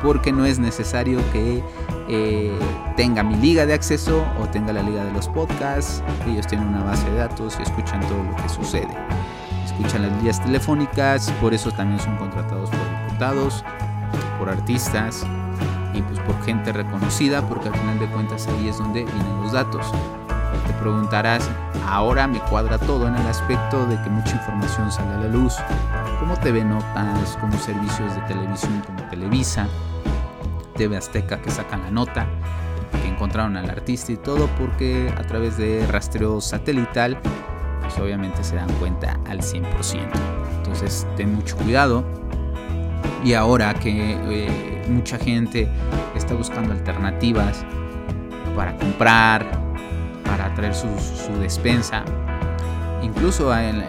porque 0.02 0.32
no 0.32 0.44
es 0.44 0.58
necesario 0.58 1.18
que 1.32 1.64
eh, 2.10 2.58
tenga 2.94 3.22
mi 3.22 3.37
liga 3.37 3.64
de 3.64 3.72
acceso 3.72 4.22
o 4.38 4.46
tenga 4.48 4.75
la 4.75 4.82
liga 4.82 5.02
de 5.02 5.12
los 5.12 5.28
podcasts. 5.28 6.02
Ellos 6.26 6.46
tienen 6.46 6.68
una 6.68 6.84
base 6.84 7.08
de 7.08 7.16
datos 7.16 7.56
y 7.58 7.62
escuchan 7.62 8.00
todo 8.02 8.22
lo 8.22 8.37
que 8.37 8.50
sucede. 8.50 8.94
Escuchan 9.64 10.02
las 10.02 10.12
líneas 10.18 10.44
telefónicas, 10.44 11.30
por 11.40 11.54
eso 11.54 11.72
también 11.72 12.00
son 12.00 12.18
contratados 12.18 12.68
por 12.68 13.06
diputados, 13.06 13.64
por 14.38 14.50
artistas, 14.50 15.25
por 16.28 16.44
gente 16.44 16.73
reconocida, 16.73 17.40
porque 17.49 17.68
al 17.68 17.75
final 17.75 17.99
de 17.99 18.06
cuentas 18.06 18.47
ahí 18.49 18.68
es 18.68 18.76
donde 18.76 19.04
vienen 19.04 19.42
los 19.42 19.52
datos. 19.52 19.90
Te 20.66 20.73
preguntarás, 20.75 21.49
ahora 21.88 22.28
me 22.28 22.38
cuadra 22.40 22.78
todo 22.78 23.08
en 23.08 23.16
el 23.16 23.26
aspecto 23.26 23.87
de 23.87 24.00
que 24.02 24.11
mucha 24.11 24.37
información 24.37 24.92
sale 24.92 25.14
a 25.14 25.18
la 25.20 25.28
luz, 25.28 25.56
como 26.20 26.37
TV 26.37 26.64
Notas, 26.64 27.38
como 27.40 27.56
servicios 27.58 28.14
de 28.14 28.20
televisión 28.23 28.82
como 28.87 29.02
Televisa, 29.08 29.66
TV 30.76 30.99
Azteca 30.99 31.40
que 31.40 31.50
sacan 31.50 31.82
la 31.82 31.90
nota, 31.90 32.26
que 33.02 33.08
encontraron 33.08 33.56
al 33.56 33.70
artista 33.70 34.12
y 34.12 34.16
todo, 34.16 34.49
porque 34.58 35.12
a 35.16 35.23
través 35.23 35.56
de 35.56 35.87
rastreo 35.87 36.42
satelital, 36.42 37.18
pues 37.80 37.99
obviamente 37.99 38.44
se 38.44 38.56
dan 38.56 38.70
cuenta 38.75 39.18
al 39.26 39.40
100%. 39.40 39.64
Entonces 40.58 41.06
ten 41.16 41.35
mucho 41.35 41.56
cuidado. 41.56 42.04
Y 43.25 43.35
ahora 43.35 43.75
que 43.75 44.17
eh, 44.31 44.85
mucha 44.88 45.19
gente 45.19 45.69
está 46.14 46.35
buscando 46.35 46.73
alternativas 46.73 47.64
para 48.57 48.76
comprar, 48.76 49.47
para 50.25 50.55
traer 50.55 50.75
su, 50.75 50.88
despensa. 51.40 52.05
Incluso 53.02 53.57
en, 53.57 53.83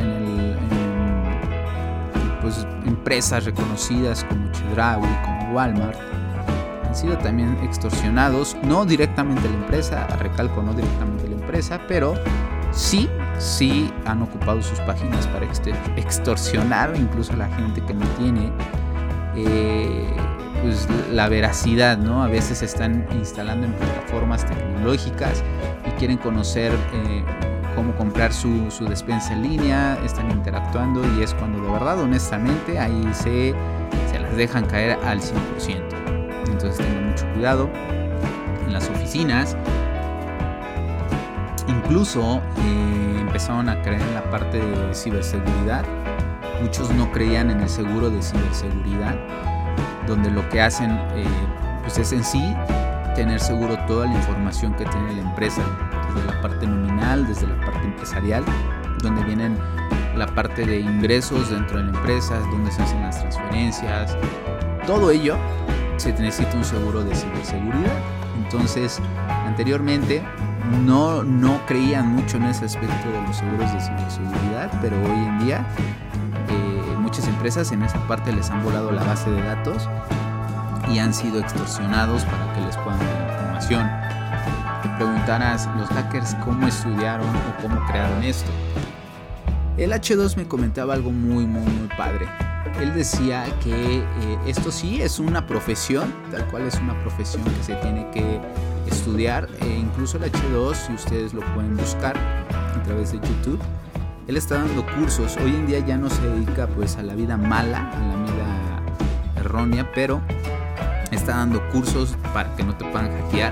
pues, 2.42 2.66
empresas 2.86 3.46
reconocidas 3.46 4.24
como 4.26 4.52
Chedraui, 4.52 5.10
como 5.24 5.54
Walmart, 5.54 5.98
han 6.86 6.96
sido 6.96 7.18
también 7.18 7.58
extorsionados, 7.64 8.58
no 8.64 8.86
directamente 8.86 9.48
la 9.48 9.56
empresa, 9.56 10.08
recalco 10.18 10.62
no 10.64 10.74
directamente 10.74 11.28
la 11.28 11.36
empresa, 11.36 11.80
pero 11.88 12.16
sí, 12.72 13.08
sí 13.38 13.92
han 14.06 14.22
ocupado 14.24 14.62
sus 14.62 14.80
páginas 14.82 15.28
para 15.28 15.46
extorsionar 15.98 16.94
incluso 16.96 17.34
a 17.34 17.38
la 17.38 17.50
gente 17.56 17.82
que 17.82 17.94
no 17.94 18.06
tiene 18.18 18.52
eh, 19.48 20.06
pues, 20.62 20.88
la 21.12 21.30
veracidad, 21.30 21.98
¿no? 21.98 22.24
A 22.24 22.28
veces 22.28 22.60
se 22.60 22.66
están 22.66 23.08
instalando 23.12 23.66
en 23.66 23.74
plataformas 23.74 24.46
tecnológicas 24.46 25.44
y 25.88 25.92
quieren 26.00 26.18
conocer 26.18 26.72
eh, 26.94 27.24
cómo 27.76 27.96
comprar 27.96 28.34
su, 28.34 28.70
su, 28.70 28.86
despensa 28.86 29.34
en 29.34 29.44
línea, 29.44 29.98
están 30.04 30.30
interactuando 30.32 31.02
y 31.18 31.24
es 31.24 31.34
cuando 31.34 31.62
de 31.62 31.72
verdad, 31.72 32.00
honestamente, 32.00 32.80
ahí 32.80 33.10
se, 33.14 33.54
se 34.12 34.20
las 34.20 34.36
dejan 34.36 34.66
caer 34.66 34.98
al 35.04 35.20
100%. 35.22 36.00
Entonces 36.48 36.78
tengan 36.78 37.10
mucho 37.10 37.26
cuidado 37.34 37.70
en 38.66 38.74
las 38.74 38.90
oficinas. 38.90 39.56
Incluso 41.68 42.42
eh, 42.58 43.18
empezaron 43.22 43.70
a 43.70 43.82
creer 43.82 44.02
en 44.02 44.14
la 44.14 44.24
parte 44.30 44.60
de 44.60 44.94
ciberseguridad. 44.94 45.86
Muchos 46.62 46.92
no 46.92 47.12
creían 47.12 47.50
en 47.50 47.62
el 47.62 47.70
seguro 47.70 48.10
de 48.10 48.22
ciberseguridad, 48.22 49.16
donde 50.08 50.30
lo 50.30 50.48
que 50.50 50.62
hacen 50.62 50.92
eh, 51.16 51.26
pues 51.82 51.98
es 51.98 52.12
en 52.12 52.24
sí 52.24 52.56
tener 53.16 53.40
seguro 53.40 53.78
toda 53.88 54.08
la 54.08 54.14
información 54.14 54.74
que 54.74 54.86
tiene 54.86 55.14
la 55.14 55.22
empresa, 55.30 55.62
desde 56.14 56.28
la 56.28 56.42
parte 56.42 56.68
nominal, 56.68 57.28
desde 57.28 57.48
la 57.48 57.60
parte 57.62 57.86
empresarial, 57.86 58.44
donde 59.02 59.24
vienen 59.24 59.58
la 60.16 60.28
parte 60.28 60.66
de 60.66 60.80
ingresos 60.80 61.50
dentro 61.50 61.78
de 61.78 61.84
la 61.84 61.98
empresa, 61.98 62.40
donde 62.52 62.72
se 62.72 62.82
hacen 62.82 63.02
las 63.02 63.20
transferencias, 63.20 64.18
todo 64.86 65.12
ello 65.12 65.38
se 65.98 66.14
necesita 66.14 66.56
un 66.58 66.66
seguro 66.66 67.04
de 67.04 67.16
ciberseguridad. 67.16 67.98
Entonces, 68.44 69.00
anteriormente 69.46 70.24
no, 70.86 71.24
no 71.24 71.60
creían 71.66 72.08
mucho 72.08 72.38
en 72.38 72.46
ese 72.46 72.66
aspecto 72.66 73.12
de 73.12 73.22
los 73.22 73.36
seguros 73.36 73.74
de 73.74 73.82
ciberseguridad, 73.82 74.72
pero 74.82 74.96
hoy 74.98 75.26
en 75.26 75.40
día 75.40 75.66
muchas 77.20 77.34
empresas 77.34 77.72
en 77.74 77.84
esa 77.84 78.00
parte 78.08 78.32
les 78.32 78.50
han 78.50 78.64
volado 78.64 78.92
la 78.92 79.04
base 79.04 79.30
de 79.30 79.42
datos 79.42 79.90
y 80.90 81.00
han 81.00 81.14
sido 81.14 81.40
extorsionados 81.40 82.24
para 82.24 82.54
que 82.54 82.62
les 82.62 82.78
puedan 82.78 82.98
dar 83.00 83.30
información. 83.30 83.90
Te 84.82 84.90
preguntarás, 84.96 85.68
los 85.76 85.90
hackers, 85.90 86.36
¿cómo 86.36 86.66
estudiaron 86.66 87.28
o 87.28 87.62
cómo 87.62 87.86
crearon 87.88 88.24
esto? 88.24 88.50
El 89.76 89.92
H2 89.92 90.38
me 90.38 90.48
comentaba 90.48 90.94
algo 90.94 91.12
muy, 91.12 91.46
muy, 91.46 91.62
muy 91.62 91.90
padre. 91.98 92.26
Él 92.80 92.94
decía 92.94 93.44
que 93.62 93.98
eh, 93.98 94.06
esto 94.46 94.72
sí 94.72 95.02
es 95.02 95.20
una 95.20 95.46
profesión, 95.46 96.14
tal 96.32 96.46
cual 96.48 96.68
es 96.68 96.76
una 96.76 96.98
profesión 97.02 97.44
que 97.44 97.64
se 97.64 97.76
tiene 97.76 98.10
que 98.12 98.40
estudiar. 98.90 99.50
E 99.60 99.68
incluso 99.68 100.16
el 100.18 100.32
H2, 100.32 100.74
si 100.76 100.94
ustedes 100.94 101.34
lo 101.34 101.42
pueden 101.54 101.76
buscar 101.76 102.16
a 102.18 102.82
través 102.84 103.12
de 103.12 103.18
YouTube, 103.18 103.60
él 104.30 104.38
está 104.38 104.60
dando 104.60 104.86
cursos. 104.96 105.36
Hoy 105.44 105.56
en 105.56 105.66
día 105.66 105.80
ya 105.80 105.98
no 105.98 106.08
se 106.08 106.22
dedica 106.22 106.68
pues 106.68 106.98
a 106.98 107.02
la 107.02 107.16
vida 107.16 107.36
mala, 107.36 107.90
a 107.90 108.00
la 108.00 108.32
vida 108.32 108.84
errónea, 109.38 109.92
pero 109.96 110.22
está 111.10 111.38
dando 111.38 111.68
cursos 111.70 112.16
para 112.32 112.56
que 112.56 112.64
no 112.64 112.76
te 112.76 112.86
puedan 112.86 113.10
hackear. 113.10 113.52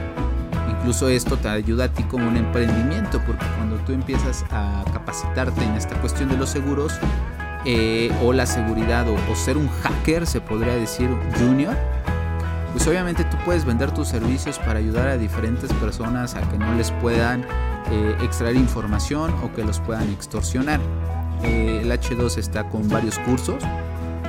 Incluso 0.70 1.10
esto 1.10 1.36
te 1.36 1.50
ayuda 1.50 1.86
a 1.86 1.88
ti 1.88 2.04
como 2.04 2.28
un 2.28 2.38
emprendimiento, 2.38 3.20
porque 3.26 3.44
cuando 3.58 3.78
tú 3.78 3.92
empiezas 3.92 4.46
a 4.52 4.86
capacitarte 4.94 5.64
en 5.64 5.74
esta 5.74 6.00
cuestión 6.00 6.30
de 6.30 6.38
los 6.38 6.52
seguros 6.52 6.94
eh, 7.66 8.16
o 8.22 8.32
la 8.32 8.46
seguridad 8.46 9.08
o, 9.10 9.16
o 9.32 9.36
ser 9.36 9.58
un 9.58 9.70
hacker, 9.82 10.28
se 10.28 10.42
podría 10.42 10.76
decir 10.76 11.10
junior, 11.40 11.76
pues 12.74 12.88
obviamente 12.88 13.24
tú 13.24 13.38
puedes 13.46 13.66
vender 13.66 13.92
tus 13.92 14.08
servicios 14.08 14.60
para 14.60 14.80
ayudar 14.80 15.08
a 15.08 15.18
diferentes 15.18 15.72
personas 15.74 16.36
a 16.36 16.42
que 16.50 16.58
no 16.58 16.74
les 16.76 16.92
puedan 16.92 17.46
eh, 17.92 18.18
extraer 18.22 18.56
información 18.56 19.34
o 19.44 19.54
que 19.54 19.64
los 19.64 19.80
puedan 19.80 20.10
extorsionar. 20.10 20.80
Eh, 21.44 21.82
el 21.84 21.92
H2 21.92 22.38
está 22.38 22.68
con 22.70 22.88
varios 22.90 23.18
cursos. 23.20 23.64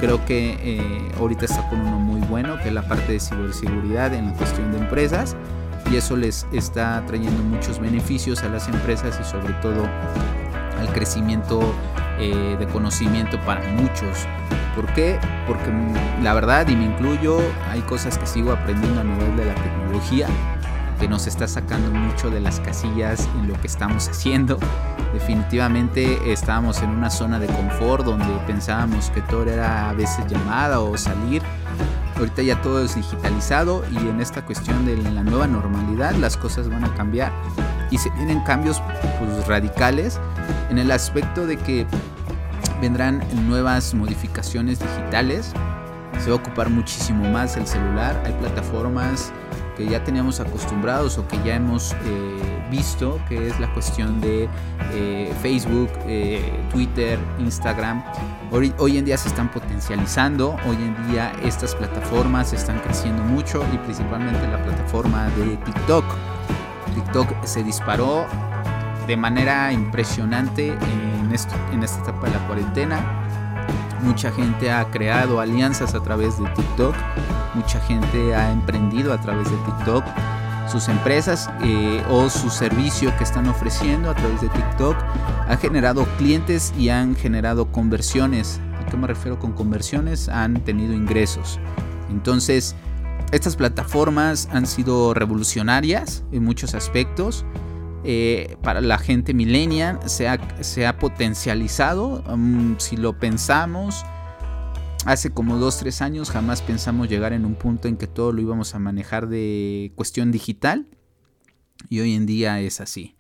Creo 0.01 0.25
que 0.27 0.57
eh, 0.61 1.13
ahorita 1.19 1.47
está 1.47 1.69
con 1.69 1.81
uno 1.81 1.99
muy 1.99 2.21
bueno, 2.29 2.57
que 2.63 2.69
es 2.69 2.75
la 2.75 2.87
parte 2.87 3.13
de 3.13 3.21
ciberseguridad 3.21 4.15
en 4.15 4.27
la 4.27 4.33
cuestión 4.35 4.71
de 4.71 4.79
empresas. 4.79 5.37
Y 5.91 5.97
eso 5.97 6.17
les 6.17 6.47
está 6.53 7.03
trayendo 7.07 7.43
muchos 7.43 7.81
beneficios 7.81 8.43
a 8.43 8.49
las 8.49 8.69
empresas 8.69 9.19
y 9.21 9.25
sobre 9.25 9.55
todo 9.55 9.89
al 10.79 10.93
crecimiento 10.93 11.61
de 12.19 12.67
conocimiento 12.73 13.41
para 13.41 13.63
muchos. 13.73 14.27
¿Por 14.75 14.87
qué? 14.95 15.19
Porque 15.47 15.71
mm, 15.71 16.23
la 16.23 16.35
verdad, 16.35 16.69
y 16.69 16.77
me 16.77 16.85
incluyo, 16.85 17.41
hay 17.71 17.81
cosas 17.81 18.19
que 18.19 18.27
sigo 18.27 18.53
aprendiendo 18.53 19.01
a 19.01 19.05
nivel 19.05 19.37
de 19.37 19.45
la 19.45 19.55
tecnología 19.55 20.29
que 20.99 21.09
nos 21.09 21.27
está 21.27 21.47
sacando 21.47 21.91
mucho 21.91 22.31
de 22.31 22.41
las 22.41 22.61
casillas 22.61 23.29
en 23.39 23.49
lo 23.49 23.61
que 23.61 23.69
estamos 23.69 24.09
haciendo. 24.09 24.59
Definitivamente 25.13 26.33
estábamos 26.33 26.83
en 26.83 26.91
una 26.91 27.11
zona 27.11 27.39
de 27.39 27.47
confort 27.47 28.05
donde 28.05 28.27
pensábamos 28.47 29.11
que 29.11 29.21
todo 29.23 29.45
era 29.45 29.91
a 29.91 29.93
veces 29.95 30.27
llamada 30.27 30.81
o 30.81 30.97
salir. 30.97 31.43
Ahorita 32.17 32.43
ya 32.43 32.61
todo 32.61 32.85
es 32.85 32.97
digitalizado 32.97 33.85
y 33.93 33.97
en 33.97 34.21
esta 34.21 34.45
cuestión 34.45 34.85
de 34.87 34.97
la 34.97 35.23
nueva 35.23 35.47
normalidad 35.47 36.15
las 36.15 36.37
cosas 36.37 36.69
van 36.69 36.85
a 36.85 36.93
cambiar 36.95 37.33
y 37.91 37.99
se 37.99 38.11
vienen 38.11 38.41
cambios 38.41 38.83
pues, 39.19 39.47
radicales 39.47 40.19
en 40.71 40.79
el 40.79 40.91
aspecto 40.91 41.47
de 41.47 41.57
que 41.57 41.87
vendrán 42.81 43.23
nuevas 43.47 43.95
modificaciones 43.95 44.79
digitales. 44.79 45.53
Se 46.23 46.31
va 46.31 46.37
a 46.37 46.41
ocupar 46.41 46.69
muchísimo 46.69 47.29
más 47.31 47.57
el 47.57 47.67
celular. 47.67 48.21
Hay 48.25 48.33
plataformas 48.35 49.33
que 49.77 49.87
ya 49.87 50.03
teníamos 50.03 50.41
acostumbrados 50.41 51.19
o 51.19 51.29
que 51.29 51.39
ya 51.45 51.55
hemos 51.55 51.93
eh, 51.93 52.59
visto, 52.71 53.21
que 53.29 53.47
es 53.47 53.59
la 53.61 53.73
cuestión 53.73 54.21
de 54.21 54.49
eh, 54.93 55.33
Facebook, 55.41 55.89
eh, 56.07 56.53
Twitter, 56.73 57.19
Instagram. 57.39 58.03
Hoy, 58.51 58.75
hoy, 58.79 58.99
en 58.99 59.05
día 59.05 59.17
se 59.17 59.29
están 59.29 59.51
potencializando, 59.51 60.57
hoy 60.67 60.77
en 60.77 61.11
día 61.11 61.33
estas 61.45 61.77
plataformas 61.77 62.53
están 62.53 62.81
creciendo 62.81 63.23
mucho 63.23 63.65
y 63.73 63.79
principalmente 63.79 64.47
la 64.49 64.61
plataforma 64.65 65.29
de 65.37 65.57
TikTok. 65.59 66.05
TikTok 66.99 67.45
se 67.45 67.63
disparó 67.63 68.27
de 69.07 69.17
manera 69.17 69.73
impresionante 69.73 70.69
en, 70.69 71.33
esta 71.33 71.55
etapa 72.03 72.27
de 72.27 72.35
la 72.35 72.47
cuarentena. 72.47 73.01
Mucha 74.03 74.33
gente 74.33 74.73
ha 74.73 74.91
creado 74.91 75.41
alianzas 75.41 75.95
a 75.95 76.03
través 76.03 76.39
de 76.39 76.49
TikTok, 76.51 76.95
mucha 77.55 77.81
gente 77.81 78.35
ha 78.35 78.51
emprendido 78.51 79.13
a 79.13 79.21
través 79.21 79.49
de 79.51 79.57
TikTok 79.59 80.05
sus 80.69 80.89
empresas 80.89 81.49
eh, 81.63 82.03
o 82.11 82.29
su 82.29 82.51
servicio 82.51 83.17
que 83.17 83.25
están 83.25 83.49
ofreciendo 83.49 84.11
a 84.11 84.15
través 84.15 84.43
de 84.43 84.49
TikTok 84.51 84.97
ha 85.49 85.57
generado 85.57 86.05
clientes 86.19 86.75
y 86.77 86.91
han 86.91 87.17
generado 87.17 87.73
conversiones. 87.73 88.61
¿A 88.79 88.91
qué 88.91 88.97
me 88.97 89.07
refiero 89.07 89.39
con 89.39 89.53
conversiones? 89.53 90.29
Han 90.29 90.63
tenido 90.65 90.93
ingresos. 90.93 91.59
Entonces, 92.11 92.77
estas 93.31 93.57
plataformas 93.57 94.49
han 94.53 94.67
sido 94.67 95.13
revolucionarias 95.13 96.25
en 96.33 96.45
muchos 96.45 96.75
aspectos. 96.75 97.45
Eh, 98.05 98.57
para 98.63 98.81
la 98.81 98.97
gente 98.97 99.35
millennial 99.35 99.99
se 100.07 100.29
ha, 100.29 100.39
se 100.63 100.87
ha 100.87 100.99
potencializado. 100.99 102.23
Um, 102.33 102.79
si 102.79 102.97
lo 102.97 103.19
pensamos, 103.19 104.05
hace 105.05 105.31
como 105.31 105.59
2-3 105.59 106.01
años 106.01 106.31
jamás 106.31 106.63
pensamos 106.63 107.09
llegar 107.09 107.33
en 107.33 107.45
un 107.45 107.55
punto 107.55 107.89
en 107.89 107.97
que 107.97 108.07
todo 108.07 108.33
lo 108.33 108.41
íbamos 108.41 108.75
a 108.75 108.79
manejar 108.79 109.29
de 109.29 109.93
cuestión 109.95 110.33
digital. 110.33 110.87
Y 111.89 112.01
hoy 112.01 112.15
en 112.15 112.25
día 112.25 112.61
es 112.61 112.81
así. 112.81 113.17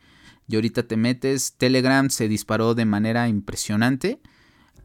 Y 0.49 0.55
ahorita 0.55 0.85
te 0.85 0.97
metes, 0.97 1.55
Telegram 1.59 2.09
se 2.09 2.29
disparó 2.29 2.75
de 2.75 2.87
manera 2.87 3.29
impresionante. 3.29 4.21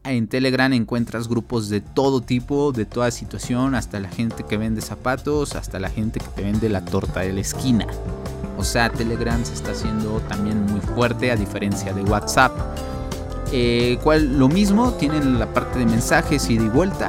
En 0.06 0.28
Telegram 0.28 0.70
encuentras 0.74 1.28
grupos 1.28 1.70
de 1.70 1.80
todo 1.80 2.20
tipo, 2.20 2.72
de 2.72 2.84
toda 2.84 3.10
situación, 3.10 3.74
hasta 3.74 3.98
la 4.00 4.10
gente 4.10 4.44
que 4.44 4.58
vende 4.58 4.82
zapatos, 4.82 5.56
hasta 5.56 5.80
la 5.80 5.88
gente 5.88 6.20
que 6.20 6.26
te 6.26 6.42
vende 6.42 6.68
la 6.68 6.84
torta 6.84 7.20
de 7.20 7.32
la 7.32 7.40
esquina. 7.40 7.86
O 8.58 8.64
sea, 8.64 8.90
Telegram 8.90 9.42
se 9.42 9.54
está 9.54 9.70
haciendo 9.70 10.20
también 10.28 10.60
muy 10.66 10.80
fuerte 10.80 11.30
a 11.30 11.36
diferencia 11.36 11.94
de 11.94 12.02
WhatsApp. 12.02 12.52
Eh, 13.50 13.98
cual, 14.02 14.38
lo 14.38 14.48
mismo, 14.48 14.92
tienen 14.92 15.38
la 15.38 15.50
parte 15.54 15.78
de 15.78 15.86
mensajes 15.86 16.50
y 16.50 16.58
de 16.58 16.68
vuelta, 16.68 17.08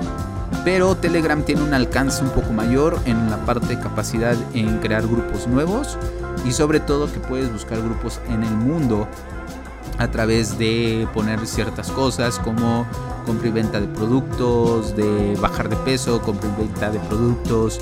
pero 0.63 0.95
Telegram 0.95 1.43
tiene 1.43 1.63
un 1.63 1.73
alcance 1.73 2.23
un 2.23 2.29
poco 2.29 2.53
mayor 2.53 2.97
en 3.05 3.29
la 3.29 3.43
parte 3.45 3.75
de 3.75 3.79
capacidad 3.79 4.37
en 4.53 4.79
crear 4.79 5.05
grupos 5.05 5.47
nuevos 5.47 5.97
y 6.45 6.53
sobre 6.53 6.79
todo 6.79 7.11
que 7.11 7.19
puedes 7.19 7.51
buscar 7.51 7.81
grupos 7.81 8.21
en 8.29 8.41
el 8.43 8.51
mundo 8.51 9.05
a 9.97 10.09
través 10.09 10.57
de 10.57 11.07
poner 11.13 11.45
ciertas 11.47 11.91
cosas 11.91 12.39
como 12.39 12.85
compra 13.25 13.47
y 13.47 13.51
venta 13.51 13.79
de 13.79 13.87
productos, 13.87 14.95
de 14.95 15.35
bajar 15.39 15.69
de 15.69 15.75
peso, 15.77 16.21
compra 16.21 16.49
y 16.49 16.67
venta 16.67 16.91
de 16.91 16.99
productos, 16.99 17.79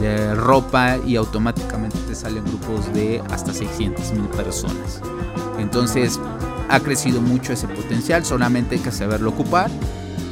de 0.00 0.34
ropa 0.34 0.98
y 0.98 1.16
automáticamente 1.16 1.98
te 2.08 2.14
salen 2.14 2.44
grupos 2.44 2.92
de 2.92 3.22
hasta 3.30 3.52
600 3.52 4.12
mil 4.12 4.28
personas. 4.28 5.00
Entonces 5.58 6.18
ha 6.68 6.80
crecido 6.80 7.20
mucho 7.20 7.52
ese 7.52 7.68
potencial, 7.68 8.24
solamente 8.24 8.76
hay 8.76 8.80
que 8.80 8.92
saberlo 8.92 9.30
ocupar. 9.30 9.70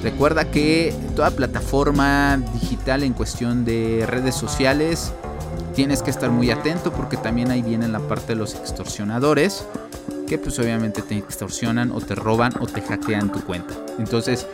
Recuerda 0.02 0.50
que 0.50 0.94
toda 1.14 1.30
plataforma 1.30 2.38
digital 2.54 3.02
en 3.02 3.12
cuestión 3.12 3.64
de 3.64 4.04
redes 4.06 4.34
sociales 4.34 5.12
tienes 5.74 6.02
que 6.02 6.10
estar 6.10 6.30
muy 6.30 6.50
atento 6.50 6.92
porque 6.92 7.16
también 7.16 7.50
ahí 7.50 7.62
viene 7.62 7.86
la 7.88 8.00
parte 8.00 8.28
de 8.28 8.36
los 8.36 8.54
extorsionadores 8.54 9.64
pues 10.38 10.58
obviamente 10.58 11.02
te 11.02 11.16
extorsionan 11.16 11.92
o 11.92 12.00
te 12.00 12.14
roban 12.14 12.52
o 12.60 12.66
te 12.66 12.80
hackean 12.80 13.32
tu 13.32 13.40
cuenta. 13.42 13.74
Entonces 13.98 14.46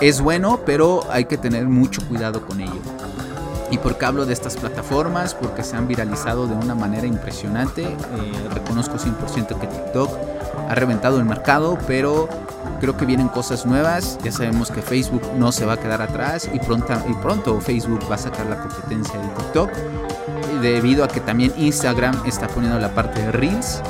es 0.00 0.20
bueno, 0.20 0.60
pero 0.64 1.02
hay 1.10 1.26
que 1.26 1.36
tener 1.36 1.66
mucho 1.66 2.06
cuidado 2.08 2.46
con 2.46 2.60
ello. 2.60 2.80
¿Y 3.70 3.78
por 3.78 3.98
qué 3.98 4.06
hablo 4.06 4.26
de 4.26 4.32
estas 4.32 4.56
plataformas? 4.56 5.34
Porque 5.34 5.62
se 5.62 5.76
han 5.76 5.88
viralizado 5.88 6.46
de 6.46 6.54
una 6.54 6.74
manera 6.74 7.06
impresionante. 7.06 7.82
Eh, 7.82 8.48
reconozco 8.52 8.96
100% 8.98 9.58
que 9.58 9.66
TikTok 9.66 10.10
ha 10.68 10.74
reventado 10.74 11.18
el 11.18 11.24
mercado, 11.24 11.78
pero 11.86 12.28
creo 12.80 12.96
que 12.96 13.04
vienen 13.06 13.28
cosas 13.28 13.66
nuevas. 13.66 14.18
Ya 14.22 14.30
sabemos 14.30 14.70
que 14.70 14.82
Facebook 14.82 15.22
no 15.36 15.50
se 15.50 15.64
va 15.64 15.74
a 15.74 15.76
quedar 15.76 16.02
atrás 16.02 16.48
y 16.52 16.58
pronto, 16.60 16.94
y 17.08 17.14
pronto 17.14 17.60
Facebook 17.60 18.00
va 18.10 18.14
a 18.14 18.18
sacar 18.18 18.46
la 18.46 18.58
competencia 18.58 19.18
de 19.20 19.28
TikTok. 19.28 19.70
Debido 20.60 21.04
a 21.04 21.08
que 21.08 21.20
también 21.20 21.52
Instagram 21.56 22.14
está 22.26 22.46
poniendo 22.48 22.78
la 22.78 22.94
parte 22.94 23.20
de 23.22 23.32
Reels. 23.32 23.82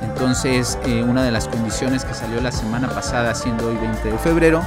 Entonces, 0.00 0.78
eh, 0.84 1.02
una 1.02 1.22
de 1.22 1.30
las 1.30 1.48
condiciones 1.48 2.04
que 2.04 2.14
salió 2.14 2.40
la 2.40 2.52
semana 2.52 2.88
pasada, 2.88 3.34
siendo 3.34 3.66
hoy 3.68 3.76
20 3.76 4.12
de 4.12 4.18
febrero, 4.18 4.62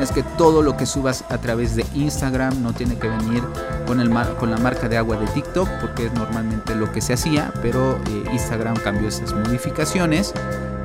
es 0.00 0.12
que 0.12 0.22
todo 0.22 0.62
lo 0.62 0.76
que 0.76 0.86
subas 0.86 1.24
a 1.28 1.38
través 1.38 1.74
de 1.74 1.84
Instagram 1.94 2.62
no 2.62 2.72
tiene 2.72 2.96
que 2.96 3.08
venir 3.08 3.42
con, 3.86 4.50
la 4.50 4.58
marca 4.58 4.88
de 4.88 4.96
agua 4.96 5.16
de 5.16 5.26
TikTok, 5.26 5.68
porque 5.80 6.06
es 6.06 6.12
normalmente 6.12 6.74
lo 6.74 6.92
que 6.92 7.00
se 7.00 7.14
hacía, 7.14 7.52
pero 7.62 7.96
eh, 7.96 8.24
Instagram 8.32 8.76
cambió 8.76 9.08
esas 9.08 9.32
modificaciones 9.32 10.34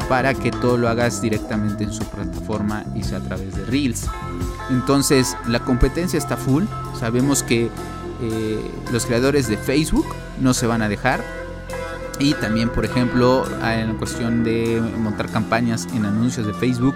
para 0.09 0.33
que 0.33 0.51
todo 0.51 0.77
lo 0.77 0.89
hagas 0.89 1.21
directamente 1.21 1.83
en 1.83 1.93
su 1.93 2.03
plataforma 2.05 2.83
y 2.95 3.03
sea 3.03 3.19
a 3.19 3.21
través 3.21 3.55
de 3.55 3.65
Reels. 3.65 4.07
Entonces 4.69 5.37
la 5.47 5.59
competencia 5.59 6.17
está 6.17 6.37
full. 6.37 6.63
Sabemos 6.99 7.43
que 7.43 7.69
eh, 8.21 8.71
los 8.91 9.05
creadores 9.05 9.47
de 9.47 9.57
Facebook 9.57 10.05
no 10.39 10.53
se 10.53 10.67
van 10.67 10.81
a 10.81 10.89
dejar. 10.89 11.23
Y 12.19 12.33
también, 12.35 12.69
por 12.69 12.85
ejemplo, 12.85 13.43
en 13.63 13.95
cuestión 13.97 14.43
de 14.43 14.81
montar 14.97 15.29
campañas 15.31 15.87
en 15.93 16.05
anuncios 16.05 16.45
de 16.45 16.53
Facebook, 16.53 16.95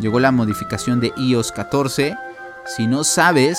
llegó 0.00 0.20
la 0.20 0.32
modificación 0.32 1.00
de 1.00 1.12
iOS 1.16 1.52
14. 1.52 2.16
Si 2.64 2.86
no 2.86 3.02
sabes, 3.04 3.58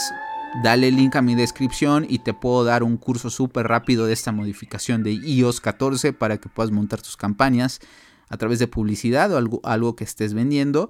dale 0.64 0.92
link 0.92 1.16
a 1.16 1.22
mi 1.22 1.36
descripción 1.36 2.06
y 2.08 2.20
te 2.20 2.34
puedo 2.34 2.64
dar 2.64 2.84
un 2.84 2.98
curso 2.98 3.30
súper 3.30 3.68
rápido 3.68 4.06
de 4.06 4.14
esta 4.14 4.32
modificación 4.32 5.04
de 5.04 5.14
iOS 5.14 5.60
14 5.62 6.14
para 6.14 6.38
que 6.38 6.50
puedas 6.50 6.72
montar 6.72 7.02
tus 7.02 7.18
campañas 7.18 7.80
a 8.30 8.38
través 8.38 8.60
de 8.60 8.68
publicidad 8.68 9.32
o 9.34 9.38
algo, 9.38 9.62
algo 9.64 9.96
que 9.96 10.06
estés 10.06 10.34
vendiendo. 10.34 10.90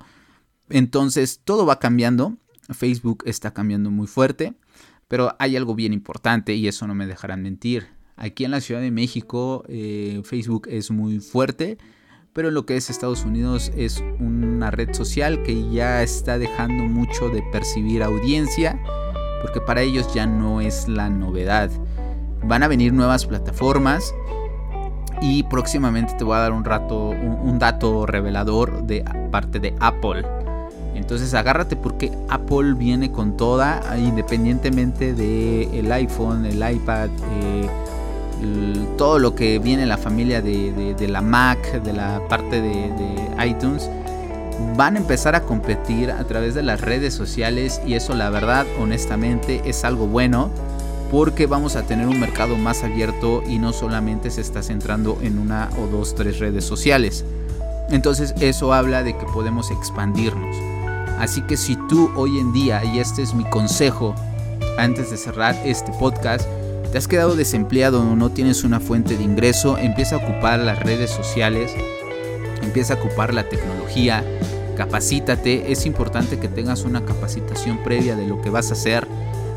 Entonces 0.70 1.42
todo 1.44 1.66
va 1.66 1.80
cambiando. 1.80 2.38
Facebook 2.70 3.24
está 3.26 3.52
cambiando 3.54 3.90
muy 3.90 4.08
fuerte. 4.08 4.54
Pero 5.08 5.36
hay 5.40 5.58
algo 5.58 5.76
bien 5.76 5.92
importante 5.92 6.54
y 6.54 6.68
eso 6.68 6.88
no 6.88 6.96
me 6.96 7.08
dejarán 7.08 7.42
mentir. 7.42 7.93
Aquí 8.16 8.46
en 8.46 8.52
la 8.52 8.62
Ciudad 8.62 8.82
de 8.82 8.92
México 8.92 9.64
eh, 9.68 10.22
Facebook 10.24 10.68
es 10.70 10.92
muy 10.92 11.20
fuerte 11.20 11.78
pero 12.34 12.50
lo 12.50 12.66
que 12.66 12.76
es 12.76 12.90
Estados 12.90 13.24
Unidos 13.24 13.72
es 13.78 14.04
una 14.20 14.72
red 14.72 14.94
social 14.94 15.44
que 15.44 15.70
ya 15.70 16.02
está 16.02 16.40
dejando 16.40 16.84
mucho 16.84 17.30
de 17.30 17.44
percibir 17.52 18.02
audiencia, 18.02 18.80
porque 19.42 19.62
para 19.62 19.82
ellos 19.82 20.12
ya 20.14 20.26
no 20.26 20.60
es 20.60 20.88
la 20.88 21.10
novedad. 21.10 21.70
Van 22.44 22.64
a 22.64 22.68
venir 22.68 22.92
nuevas 22.92 23.28
plataformas 23.28 24.16
y 25.22 25.44
próximamente 25.44 26.16
te 26.18 26.24
voy 26.24 26.36
a 26.36 26.40
dar 26.40 26.54
un, 26.54 26.66
rato, 26.66 27.10
un, 27.10 27.60
dato 27.60 28.08
revelador 28.08 28.84
de 28.84 29.06
parte 29.32 29.60
de 29.60 29.76
Apple. 29.80 30.26
Entonces 30.96 31.36
agárrate 31.36 31.76
porque 31.76 32.12
Apple 32.30 32.74
viene 32.74 33.12
con 33.12 33.38
toda, 33.38 33.80
independientemente 33.98 35.14
del 35.14 35.74
el 35.74 35.92
iPhone, 35.92 36.46
el 36.46 36.58
iPad, 36.58 37.10
eh, 37.42 37.70
todo 38.98 39.20
lo 39.20 39.36
que 39.36 39.60
viene 39.60 39.84
en 39.84 39.90
la 39.90 39.98
familia 39.98 40.42
de, 40.42 41.08
la 41.08 41.22
Mac, 41.22 41.82
de 41.82 41.94
la 41.94 42.22
parte 42.28 42.62
de, 42.62 43.46
iTunes, 43.46 43.90
van 44.76 44.96
a 44.96 45.00
empezar 45.00 45.36
a 45.36 45.42
competir 45.42 46.12
a 46.12 46.24
través 46.26 46.54
de 46.54 46.64
las 46.64 46.82
redes 46.82 47.14
sociales 47.14 47.82
y 47.86 47.96
eso 47.96 48.14
la 48.14 48.30
verdad 48.30 48.66
honestamente 48.80 49.62
es 49.66 49.84
algo 49.84 50.08
bueno 50.08 50.50
porque 51.12 51.48
vamos 51.48 51.76
a 51.76 51.84
tener 51.84 52.08
un 52.08 52.20
mercado 52.20 52.58
más 52.58 52.84
abierto 52.84 53.44
y 53.48 53.60
no 53.60 53.74
solamente 53.74 54.32
se 54.32 54.42
está 54.42 54.64
centrando 54.64 55.18
en 55.22 55.38
una 55.38 55.70
o 55.78 55.88
dos, 55.88 56.16
tres 56.16 56.40
redes 56.40 56.66
sociales. 56.66 57.24
Entonces 57.90 58.34
eso 58.40 58.74
habla 58.74 59.04
de 59.04 59.16
que 59.16 59.26
podemos 59.26 59.70
expandirnos. 59.70 60.56
Así 61.20 61.42
que 61.44 61.58
si 61.58 61.76
tú 61.88 62.10
hoy 62.16 62.40
en 62.40 62.52
día, 62.52 62.84
y 62.84 63.00
este 63.00 63.22
es 63.22 63.34
mi 63.34 63.44
consejo 63.46 64.16
antes 64.78 65.12
de 65.12 65.18
cerrar 65.18 65.56
este 65.64 65.92
podcast, 65.94 66.48
te 66.94 67.00
has 67.00 67.08
quedado 67.08 67.36
desempleado 67.36 68.02
o 68.02 68.16
no 68.16 68.30
tienes 68.30 68.64
una 68.64 68.80
fuente 68.80 69.18
de 69.18 69.24
ingreso, 69.24 69.80
empieza 69.80 70.14
a 70.14 70.20
ocupar 70.20 70.60
las 70.60 70.78
redes 70.78 71.10
sociales, 71.10 71.72
empieza 72.62 72.94
a 72.94 72.98
ocupar 72.98 73.34
la 73.34 73.50
tecnología, 73.50 74.24
capacítate, 74.78 75.72
es 75.72 75.88
importante 75.88 76.38
que 76.38 76.48
tengas 76.48 76.84
una 76.84 77.04
capacitación 77.04 77.80
previa 77.84 78.16
de 78.16 78.28
lo 78.28 78.40
que 78.44 78.52
vas 78.52 78.70
a 78.70 78.74
hacer. 78.74 79.08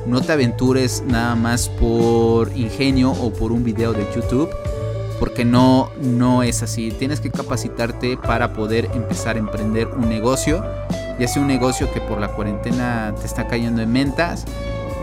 No 0.06 0.22
te 0.22 0.32
aventures 0.32 1.02
nada 1.06 1.34
más 1.34 1.68
por 1.68 2.56
ingenio 2.56 3.10
o 3.10 3.30
por 3.30 3.52
un 3.52 3.64
video 3.64 3.92
de 3.92 4.06
YouTube, 4.14 4.48
porque 5.20 5.44
no, 5.44 5.90
no 6.00 6.42
es 6.42 6.62
así. 6.62 6.90
Tienes 6.90 7.20
que 7.20 7.30
capacitarte 7.30 8.16
para 8.16 8.54
poder 8.54 8.88
empezar 8.94 9.36
a 9.36 9.40
emprender 9.40 9.88
un 9.88 10.08
negocio, 10.08 10.64
ya 11.20 11.28
sea 11.28 11.42
un 11.42 11.48
negocio 11.48 11.92
que 11.92 12.00
por 12.00 12.18
la 12.18 12.28
cuarentena 12.28 13.14
te 13.20 13.26
está 13.26 13.46
cayendo 13.46 13.82
en 13.82 13.92
ventas, 13.92 14.46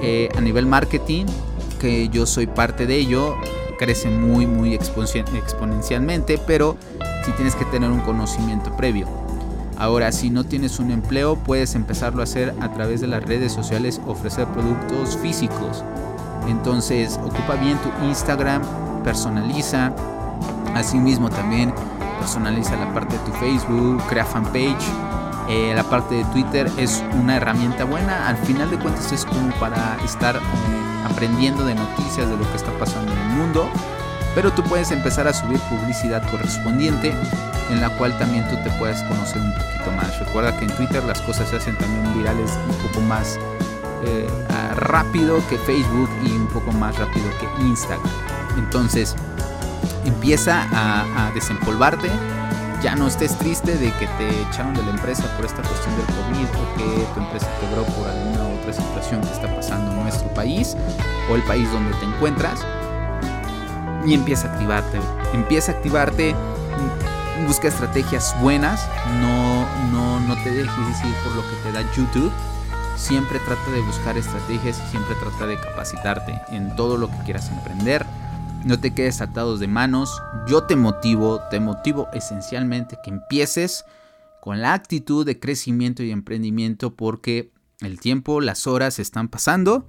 eh, 0.01 0.29
a 0.35 0.41
nivel 0.41 0.65
marketing 0.65 1.27
que 1.83 2.07
yo 2.07 2.25
soy 2.25 2.47
parte 2.47 2.85
de 2.85 2.95
ello, 2.95 3.35
crece 3.77 4.09
muy, 4.09 4.47
muy 4.47 4.73
exponencialmente, 4.73 6.39
pero 6.47 6.77
si 7.25 7.31
tienes 7.33 7.55
que 7.55 7.65
tener 7.65 7.91
un 7.91 7.99
conocimiento 7.99 8.73
previo. 8.77 9.05
Ahora, 9.77 10.13
si 10.13 10.29
no 10.29 10.45
tienes 10.45 10.79
un 10.79 10.91
empleo, 10.91 11.35
puedes 11.35 11.75
empezarlo 11.75 12.21
a 12.21 12.23
hacer 12.23 12.55
a 12.61 12.71
través 12.71 13.01
de 13.01 13.07
las 13.07 13.21
redes 13.25 13.51
sociales, 13.51 13.99
ofrecer 14.07 14.47
productos 14.47 15.17
físicos. 15.17 15.83
Entonces, 16.47 17.19
ocupa 17.21 17.55
bien 17.55 17.77
tu 17.79 17.89
Instagram, 18.05 18.61
personaliza. 19.03 19.93
Asimismo, 20.75 21.29
también 21.29 21.73
personaliza 22.17 22.77
la 22.77 22.93
parte 22.93 23.17
de 23.17 23.25
tu 23.25 23.31
Facebook, 23.33 24.01
crea 24.07 24.23
fanpage. 24.23 24.85
Eh, 25.49 25.73
la 25.75 25.83
parte 25.83 26.15
de 26.15 26.23
Twitter 26.25 26.69
es 26.77 27.03
una 27.19 27.35
herramienta 27.35 27.83
buena. 27.83 28.27
Al 28.27 28.37
final 28.37 28.69
de 28.69 28.77
cuentas, 28.77 29.11
es 29.11 29.25
como 29.25 29.49
para 29.59 29.97
estar 30.03 30.39
aprendiendo 31.05 31.65
de 31.65 31.75
noticias 31.75 32.29
de 32.29 32.37
lo 32.37 32.49
que 32.49 32.57
está 32.57 32.71
pasando 32.79 33.11
en 33.11 33.17
el 33.17 33.29
mundo, 33.37 33.69
pero 34.35 34.51
tú 34.51 34.63
puedes 34.63 34.91
empezar 34.91 35.27
a 35.27 35.33
subir 35.33 35.59
publicidad 35.69 36.23
correspondiente 36.31 37.13
en 37.69 37.81
la 37.81 37.89
cual 37.97 38.17
también 38.17 38.47
tú 38.49 38.55
te 38.63 38.69
puedes 38.77 39.01
conocer 39.03 39.41
un 39.41 39.53
poquito 39.53 39.91
más. 39.97 40.19
Recuerda 40.19 40.57
que 40.57 40.65
en 40.65 40.75
Twitter 40.75 41.03
las 41.03 41.21
cosas 41.21 41.49
se 41.49 41.57
hacen 41.57 41.77
también 41.77 42.17
virales 42.17 42.51
un 42.69 42.87
poco 42.87 43.01
más 43.01 43.37
eh, 44.05 44.27
rápido 44.75 45.45
que 45.49 45.57
Facebook 45.57 46.09
y 46.25 46.31
un 46.31 46.47
poco 46.47 46.71
más 46.71 46.97
rápido 46.97 47.25
que 47.39 47.63
Instagram. 47.63 48.01
Entonces 48.57 49.15
empieza 50.05 50.67
a 50.71 51.31
desempolvarte 51.33 52.09
ya 52.83 52.95
no 52.97 53.07
estés 53.07 53.37
triste 53.37 53.77
de 53.77 53.91
que 53.93 54.07
te 54.07 54.41
echaron 54.41 54.73
de 54.73 54.83
la 54.83 54.89
empresa 54.89 55.23
por 55.37 55.45
esta 55.45 55.61
cuestión 55.63 55.95
del 55.95 56.05
COVID 56.05 56.47
o 56.49 56.77
que 56.77 57.13
tu 57.13 57.19
empresa 57.21 57.47
quebró 57.61 57.85
por 57.85 58.09
alguna 58.09 58.45
otra 58.59 58.73
situación 58.73 59.21
que 59.21 59.31
está 59.31 59.55
pasando 59.55 59.89
en 59.93 60.03
nuestro 60.03 60.27
país 60.33 60.75
o 61.31 61.35
el 61.35 61.41
país 61.43 61.71
donde 61.71 61.95
te 61.97 62.05
encuentras. 62.05 62.59
Y 64.05 64.13
empieza 64.13 64.49
a 64.49 64.51
activarte. 64.51 64.99
Empieza 65.33 65.71
a 65.71 65.75
activarte. 65.75 66.35
Busca 67.47 67.69
estrategias 67.69 68.35
buenas. 68.41 68.85
No, 69.21 69.65
no, 69.93 70.19
no 70.19 70.35
te 70.43 70.51
dejes 70.51 71.05
ir 71.05 71.15
por 71.23 71.35
lo 71.37 71.41
que 71.49 71.55
te 71.63 71.71
da 71.71 71.81
YouTube. 71.95 72.33
Siempre 72.97 73.39
trata 73.39 73.71
de 73.71 73.79
buscar 73.79 74.17
estrategias 74.17 74.81
y 74.85 74.91
siempre 74.91 75.15
trata 75.15 75.47
de 75.47 75.57
capacitarte 75.57 76.41
en 76.49 76.75
todo 76.75 76.97
lo 76.97 77.09
que 77.09 77.17
quieras 77.19 77.49
emprender 77.49 78.05
no 78.65 78.79
te 78.79 78.93
quedes 78.93 79.21
atados 79.21 79.59
de 79.59 79.67
manos. 79.67 80.21
Yo 80.47 80.63
te 80.63 80.75
motivo, 80.75 81.41
te 81.49 81.59
motivo 81.59 82.07
esencialmente 82.13 82.97
que 83.03 83.11
empieces 83.11 83.85
con 84.41 84.61
la 84.61 84.73
actitud 84.73 85.25
de 85.25 85.39
crecimiento 85.39 86.03
y 86.03 86.11
emprendimiento 86.11 86.95
porque 86.95 87.51
el 87.81 87.99
tiempo, 87.99 88.41
las 88.41 88.67
horas 88.67 88.99
están 88.99 89.27
pasando 89.27 89.85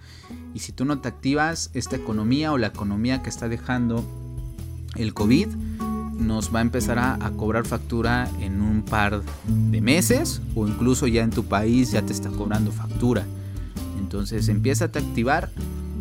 y 0.52 0.60
si 0.60 0.72
tú 0.72 0.84
no 0.84 1.00
te 1.00 1.08
activas, 1.08 1.70
esta 1.74 1.96
economía 1.96 2.52
o 2.52 2.58
la 2.58 2.68
economía 2.68 3.22
que 3.22 3.30
está 3.30 3.48
dejando 3.48 4.04
el 4.96 5.14
COVID 5.14 5.48
nos 6.18 6.54
va 6.54 6.60
a 6.60 6.62
empezar 6.62 6.98
a, 6.98 7.18
cobrar 7.36 7.66
factura 7.66 8.30
en 8.40 8.60
un 8.60 8.82
par 8.82 9.22
de 9.46 9.80
meses 9.80 10.40
o 10.54 10.66
incluso 10.66 11.06
ya 11.06 11.22
en 11.22 11.30
tu 11.30 11.44
país 11.44 11.90
ya 11.90 12.02
te 12.02 12.12
está 12.12 12.30
cobrando 12.30 12.70
factura. 12.70 13.24
Entonces 13.98 14.48
empieza 14.48 14.84
a 14.84 14.88
activar 14.88 15.50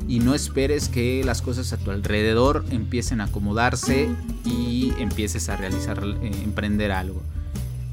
y 0.07 0.19
no 0.19 0.33
esperes 0.33 0.89
que 0.89 1.23
las 1.23 1.41
cosas 1.41 1.73
a 1.73 1.77
tu 1.77 1.91
alrededor 1.91 2.65
empiecen 2.71 3.21
a 3.21 3.25
acomodarse 3.25 4.09
y 4.45 4.93
empieces 4.99 5.49
a 5.49 5.55
realizar, 5.55 6.03
eh, 6.03 6.31
emprender 6.43 6.91
algo. 6.91 7.21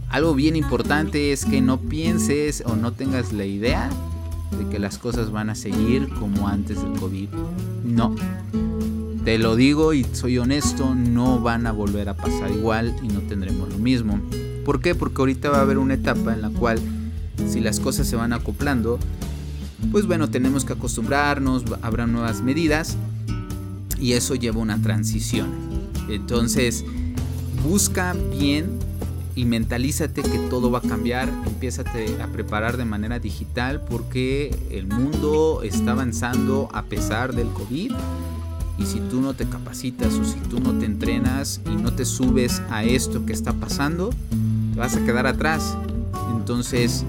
Algo 0.09 0.35
bien 0.35 0.57
importante 0.57 1.33
es 1.33 1.44
que 1.44 1.61
no 1.61 1.81
pienses 1.81 2.64
o 2.66 2.75
no 2.75 2.92
tengas 2.92 3.33
la 3.33 3.44
idea 3.44 3.88
de 4.59 4.68
que 4.68 4.81
las 4.81 4.99
cosas 4.99 5.31
van 5.31 5.51
a 5.51 5.55
seguir 5.55 6.09
como 6.14 6.49
antes 6.49 6.83
del 6.83 6.99
COVID. 6.99 7.29
No. 7.85 8.14
te 9.25 9.38
lo 9.38 9.55
digo 9.55 9.92
y 9.92 10.05
soy 10.12 10.38
honesto, 10.38 10.94
no 10.94 11.40
van 11.40 11.66
a 11.66 11.73
volver 11.73 12.09
a 12.09 12.16
pasar 12.16 12.51
igual 12.51 12.96
y 13.03 13.09
no 13.09 13.20
tendremos 13.20 13.68
lo 13.68 13.79
mismo. 13.79 14.18
¿Por 14.64 14.81
qué? 14.81 14.94
Porque 14.94 15.23
ahorita 15.23 15.51
va 15.51 15.59
a 15.59 15.62
haber 15.62 15.79
una 15.79 15.94
etapa 15.94 16.33
en 16.33 16.42
la 16.42 16.51
cual 16.51 16.81
si 17.49 17.61
las 17.61 17.81
cosas 17.81 18.07
se 18.07 18.16
van 18.16 18.33
acoplando, 18.33 18.99
pues 19.90 20.06
bueno, 20.06 20.30
tenemos 20.30 20.64
que 20.64 20.72
acostumbrarnos, 20.72 21.64
habrá 21.82 22.06
nuevas 22.06 22.42
medidas 22.42 22.96
y 23.98 24.12
eso 24.12 24.34
lleva 24.34 24.58
una 24.60 24.80
transición. 24.80 25.50
Entonces, 26.08 26.84
busca 27.62 28.14
bien 28.38 28.78
y 29.34 29.44
mentalízate 29.44 30.22
que 30.22 30.38
todo 30.50 30.70
va 30.70 30.78
a 30.78 30.82
cambiar, 30.82 31.28
empiézate 31.46 32.20
a 32.22 32.26
preparar 32.28 32.76
de 32.76 32.84
manera 32.84 33.18
digital 33.18 33.82
porque 33.88 34.56
el 34.70 34.86
mundo 34.86 35.62
está 35.62 35.92
avanzando 35.92 36.68
a 36.72 36.82
pesar 36.84 37.34
del 37.34 37.48
COVID 37.48 37.92
y 38.78 38.86
si 38.86 38.98
tú 39.00 39.20
no 39.20 39.34
te 39.34 39.46
capacitas 39.46 40.14
o 40.14 40.24
si 40.24 40.38
tú 40.48 40.58
no 40.58 40.72
te 40.78 40.86
entrenas 40.86 41.60
y 41.66 41.76
no 41.76 41.92
te 41.92 42.04
subes 42.04 42.62
a 42.70 42.84
esto 42.84 43.26
que 43.26 43.32
está 43.32 43.52
pasando, 43.52 44.10
te 44.72 44.78
vas 44.78 44.96
a 44.96 45.04
quedar 45.04 45.26
atrás. 45.26 45.76
Entonces, 46.34 47.04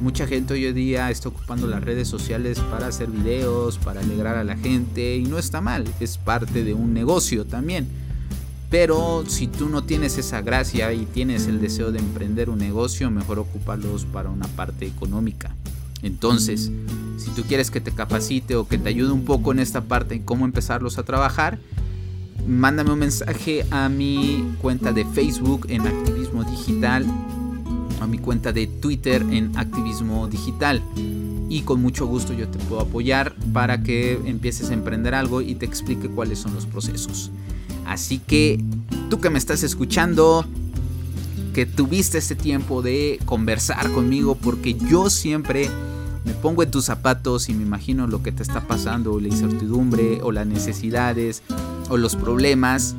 mucha 0.00 0.26
gente 0.26 0.54
hoy 0.54 0.66
en 0.66 0.74
día 0.74 1.10
está 1.10 1.28
ocupando 1.28 1.66
las 1.66 1.82
redes 1.82 2.08
sociales 2.08 2.58
para 2.70 2.88
hacer 2.88 3.08
videos, 3.08 3.78
para 3.78 4.00
alegrar 4.00 4.36
a 4.36 4.44
la 4.44 4.56
gente 4.56 5.16
y 5.16 5.24
no 5.24 5.38
está 5.38 5.60
mal, 5.60 5.84
es 6.00 6.18
parte 6.18 6.64
de 6.64 6.74
un 6.74 6.92
negocio 6.92 7.44
también. 7.44 7.88
Pero 8.70 9.24
si 9.28 9.46
tú 9.46 9.68
no 9.68 9.84
tienes 9.84 10.18
esa 10.18 10.40
gracia 10.40 10.92
y 10.92 11.06
tienes 11.06 11.46
el 11.46 11.60
deseo 11.60 11.92
de 11.92 12.00
emprender 12.00 12.50
un 12.50 12.58
negocio, 12.58 13.10
mejor 13.10 13.38
ocuparlos 13.38 14.04
para 14.04 14.30
una 14.30 14.48
parte 14.48 14.86
económica. 14.86 15.54
Entonces, 16.02 16.70
si 17.16 17.30
tú 17.30 17.42
quieres 17.42 17.70
que 17.70 17.80
te 17.80 17.92
capacite 17.92 18.56
o 18.56 18.66
que 18.66 18.78
te 18.78 18.88
ayude 18.88 19.12
un 19.12 19.24
poco 19.24 19.52
en 19.52 19.60
esta 19.60 19.82
parte 19.82 20.16
en 20.16 20.22
cómo 20.22 20.44
empezarlos 20.44 20.98
a 20.98 21.04
trabajar, 21.04 21.58
mándame 22.46 22.92
un 22.92 22.98
mensaje 22.98 23.64
a 23.70 23.88
mi 23.88 24.44
cuenta 24.60 24.92
de 24.92 25.04
Facebook 25.04 25.66
en 25.68 25.86
Activismo 25.86 26.44
Digital, 26.44 27.06
a 28.00 28.06
mi 28.06 28.18
cuenta 28.18 28.52
de 28.52 28.66
Twitter 28.66 29.24
en 29.30 29.56
Activismo 29.56 30.28
Digital. 30.28 30.82
Y 31.48 31.62
con 31.62 31.80
mucho 31.80 32.06
gusto 32.06 32.32
yo 32.32 32.48
te 32.48 32.58
puedo 32.58 32.82
apoyar 32.82 33.34
para 33.52 33.82
que 33.82 34.20
empieces 34.24 34.70
a 34.70 34.74
emprender 34.74 35.14
algo 35.14 35.40
y 35.40 35.54
te 35.54 35.64
explique 35.64 36.08
cuáles 36.08 36.40
son 36.40 36.54
los 36.54 36.66
procesos. 36.66 37.30
Así 37.86 38.18
que 38.18 38.60
tú 39.08 39.20
que 39.20 39.30
me 39.30 39.38
estás 39.38 39.62
escuchando, 39.62 40.44
que 41.54 41.64
tuviste 41.64 42.18
este 42.18 42.34
tiempo 42.34 42.82
de 42.82 43.20
conversar 43.24 43.90
conmigo, 43.92 44.34
porque 44.34 44.74
yo 44.74 45.08
siempre 45.08 45.70
me 46.24 46.32
pongo 46.34 46.64
en 46.64 46.70
tus 46.70 46.86
zapatos 46.86 47.48
y 47.48 47.54
me 47.54 47.62
imagino 47.62 48.08
lo 48.08 48.22
que 48.22 48.32
te 48.32 48.42
está 48.42 48.66
pasando, 48.66 49.20
la 49.20 49.28
incertidumbre, 49.28 50.20
o 50.22 50.32
las 50.32 50.46
necesidades, 50.46 51.42
o 51.88 51.96
los 51.96 52.16
problemas. 52.16 52.96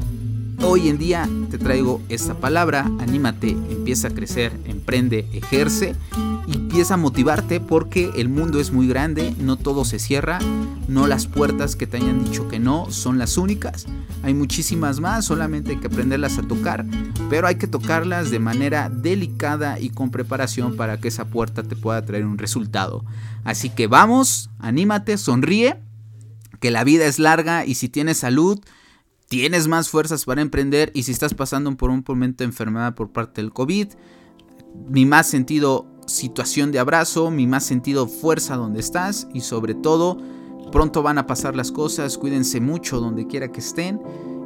Hoy 0.61 0.89
en 0.89 0.97
día 0.97 1.29
te 1.51 1.57
traigo 1.57 2.01
esta 2.09 2.33
palabra, 2.39 2.89
anímate, 2.99 3.49
empieza 3.49 4.07
a 4.07 4.11
crecer, 4.11 4.51
emprende, 4.65 5.27
ejerce 5.31 5.95
y 6.47 6.55
empieza 6.55 6.95
a 6.95 6.97
motivarte 6.97 7.59
porque 7.59 8.11
el 8.15 8.27
mundo 8.27 8.59
es 8.59 8.71
muy 8.71 8.87
grande, 8.87 9.35
no 9.39 9.57
todo 9.57 9.85
se 9.85 9.99
cierra, 9.99 10.39
no 10.87 11.05
las 11.05 11.27
puertas 11.27 11.75
que 11.75 11.85
te 11.85 11.97
hayan 11.97 12.23
dicho 12.23 12.47
que 12.47 12.59
no 12.59 12.89
son 12.89 13.19
las 13.19 13.37
únicas, 13.37 13.85
hay 14.23 14.33
muchísimas 14.33 14.99
más, 14.99 15.25
solamente 15.25 15.71
hay 15.71 15.77
que 15.77 15.87
aprenderlas 15.87 16.37
a 16.39 16.43
tocar, 16.43 16.85
pero 17.29 17.47
hay 17.47 17.55
que 17.55 17.67
tocarlas 17.67 18.31
de 18.31 18.39
manera 18.39 18.89
delicada 18.89 19.79
y 19.79 19.89
con 19.89 20.09
preparación 20.09 20.75
para 20.75 20.99
que 20.99 21.09
esa 21.09 21.25
puerta 21.25 21.63
te 21.63 21.75
pueda 21.75 22.03
traer 22.03 22.25
un 22.25 22.37
resultado. 22.37 23.05
Así 23.43 23.69
que 23.69 23.87
vamos, 23.87 24.49
anímate, 24.59 25.17
sonríe, 25.17 25.79
que 26.59 26.71
la 26.71 26.83
vida 26.83 27.05
es 27.05 27.19
larga 27.19 27.65
y 27.65 27.75
si 27.75 27.89
tienes 27.89 28.17
salud, 28.17 28.59
tienes 29.27 29.67
más 29.67 29.89
fuerzas 29.89 30.25
para 30.25 30.41
emprender 30.41 30.91
y 30.93 31.03
si 31.03 31.11
estás 31.11 31.33
pasando 31.33 31.75
por 31.75 31.89
un 31.89 32.03
momento 32.07 32.43
de 32.43 32.45
enfermedad 32.45 32.95
por 32.95 33.11
parte 33.11 33.41
del 33.41 33.51
COVID, 33.51 33.87
mi 34.89 35.05
más 35.05 35.27
sentido 35.27 35.85
situación 36.05 36.71
de 36.71 36.79
abrazo, 36.79 37.29
mi 37.31 37.47
más 37.47 37.65
sentido 37.65 38.07
fuerza 38.07 38.55
donde 38.55 38.79
estás 38.79 39.27
y 39.33 39.41
sobre 39.41 39.73
todo 39.75 40.17
pronto 40.71 41.03
van 41.03 41.17
a 41.17 41.27
pasar 41.27 41.55
las 41.55 41.71
cosas, 41.71 42.17
cuídense 42.17 42.61
mucho 42.61 42.99
donde 42.99 43.27
quiera 43.27 43.51
que 43.51 43.59
estén 43.59 44.01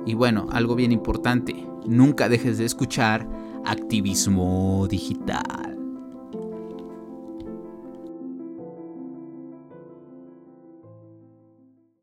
y 0.06 0.16
bueno, 0.16 0.48
algo 0.52 0.76
bien 0.76 0.92
importante, 0.92 1.68
nunca 1.86 2.30
dejes 2.30 2.58
de 2.58 2.66
escuchar 2.66 3.28
activismo 3.66 4.88
digital. 4.90 5.71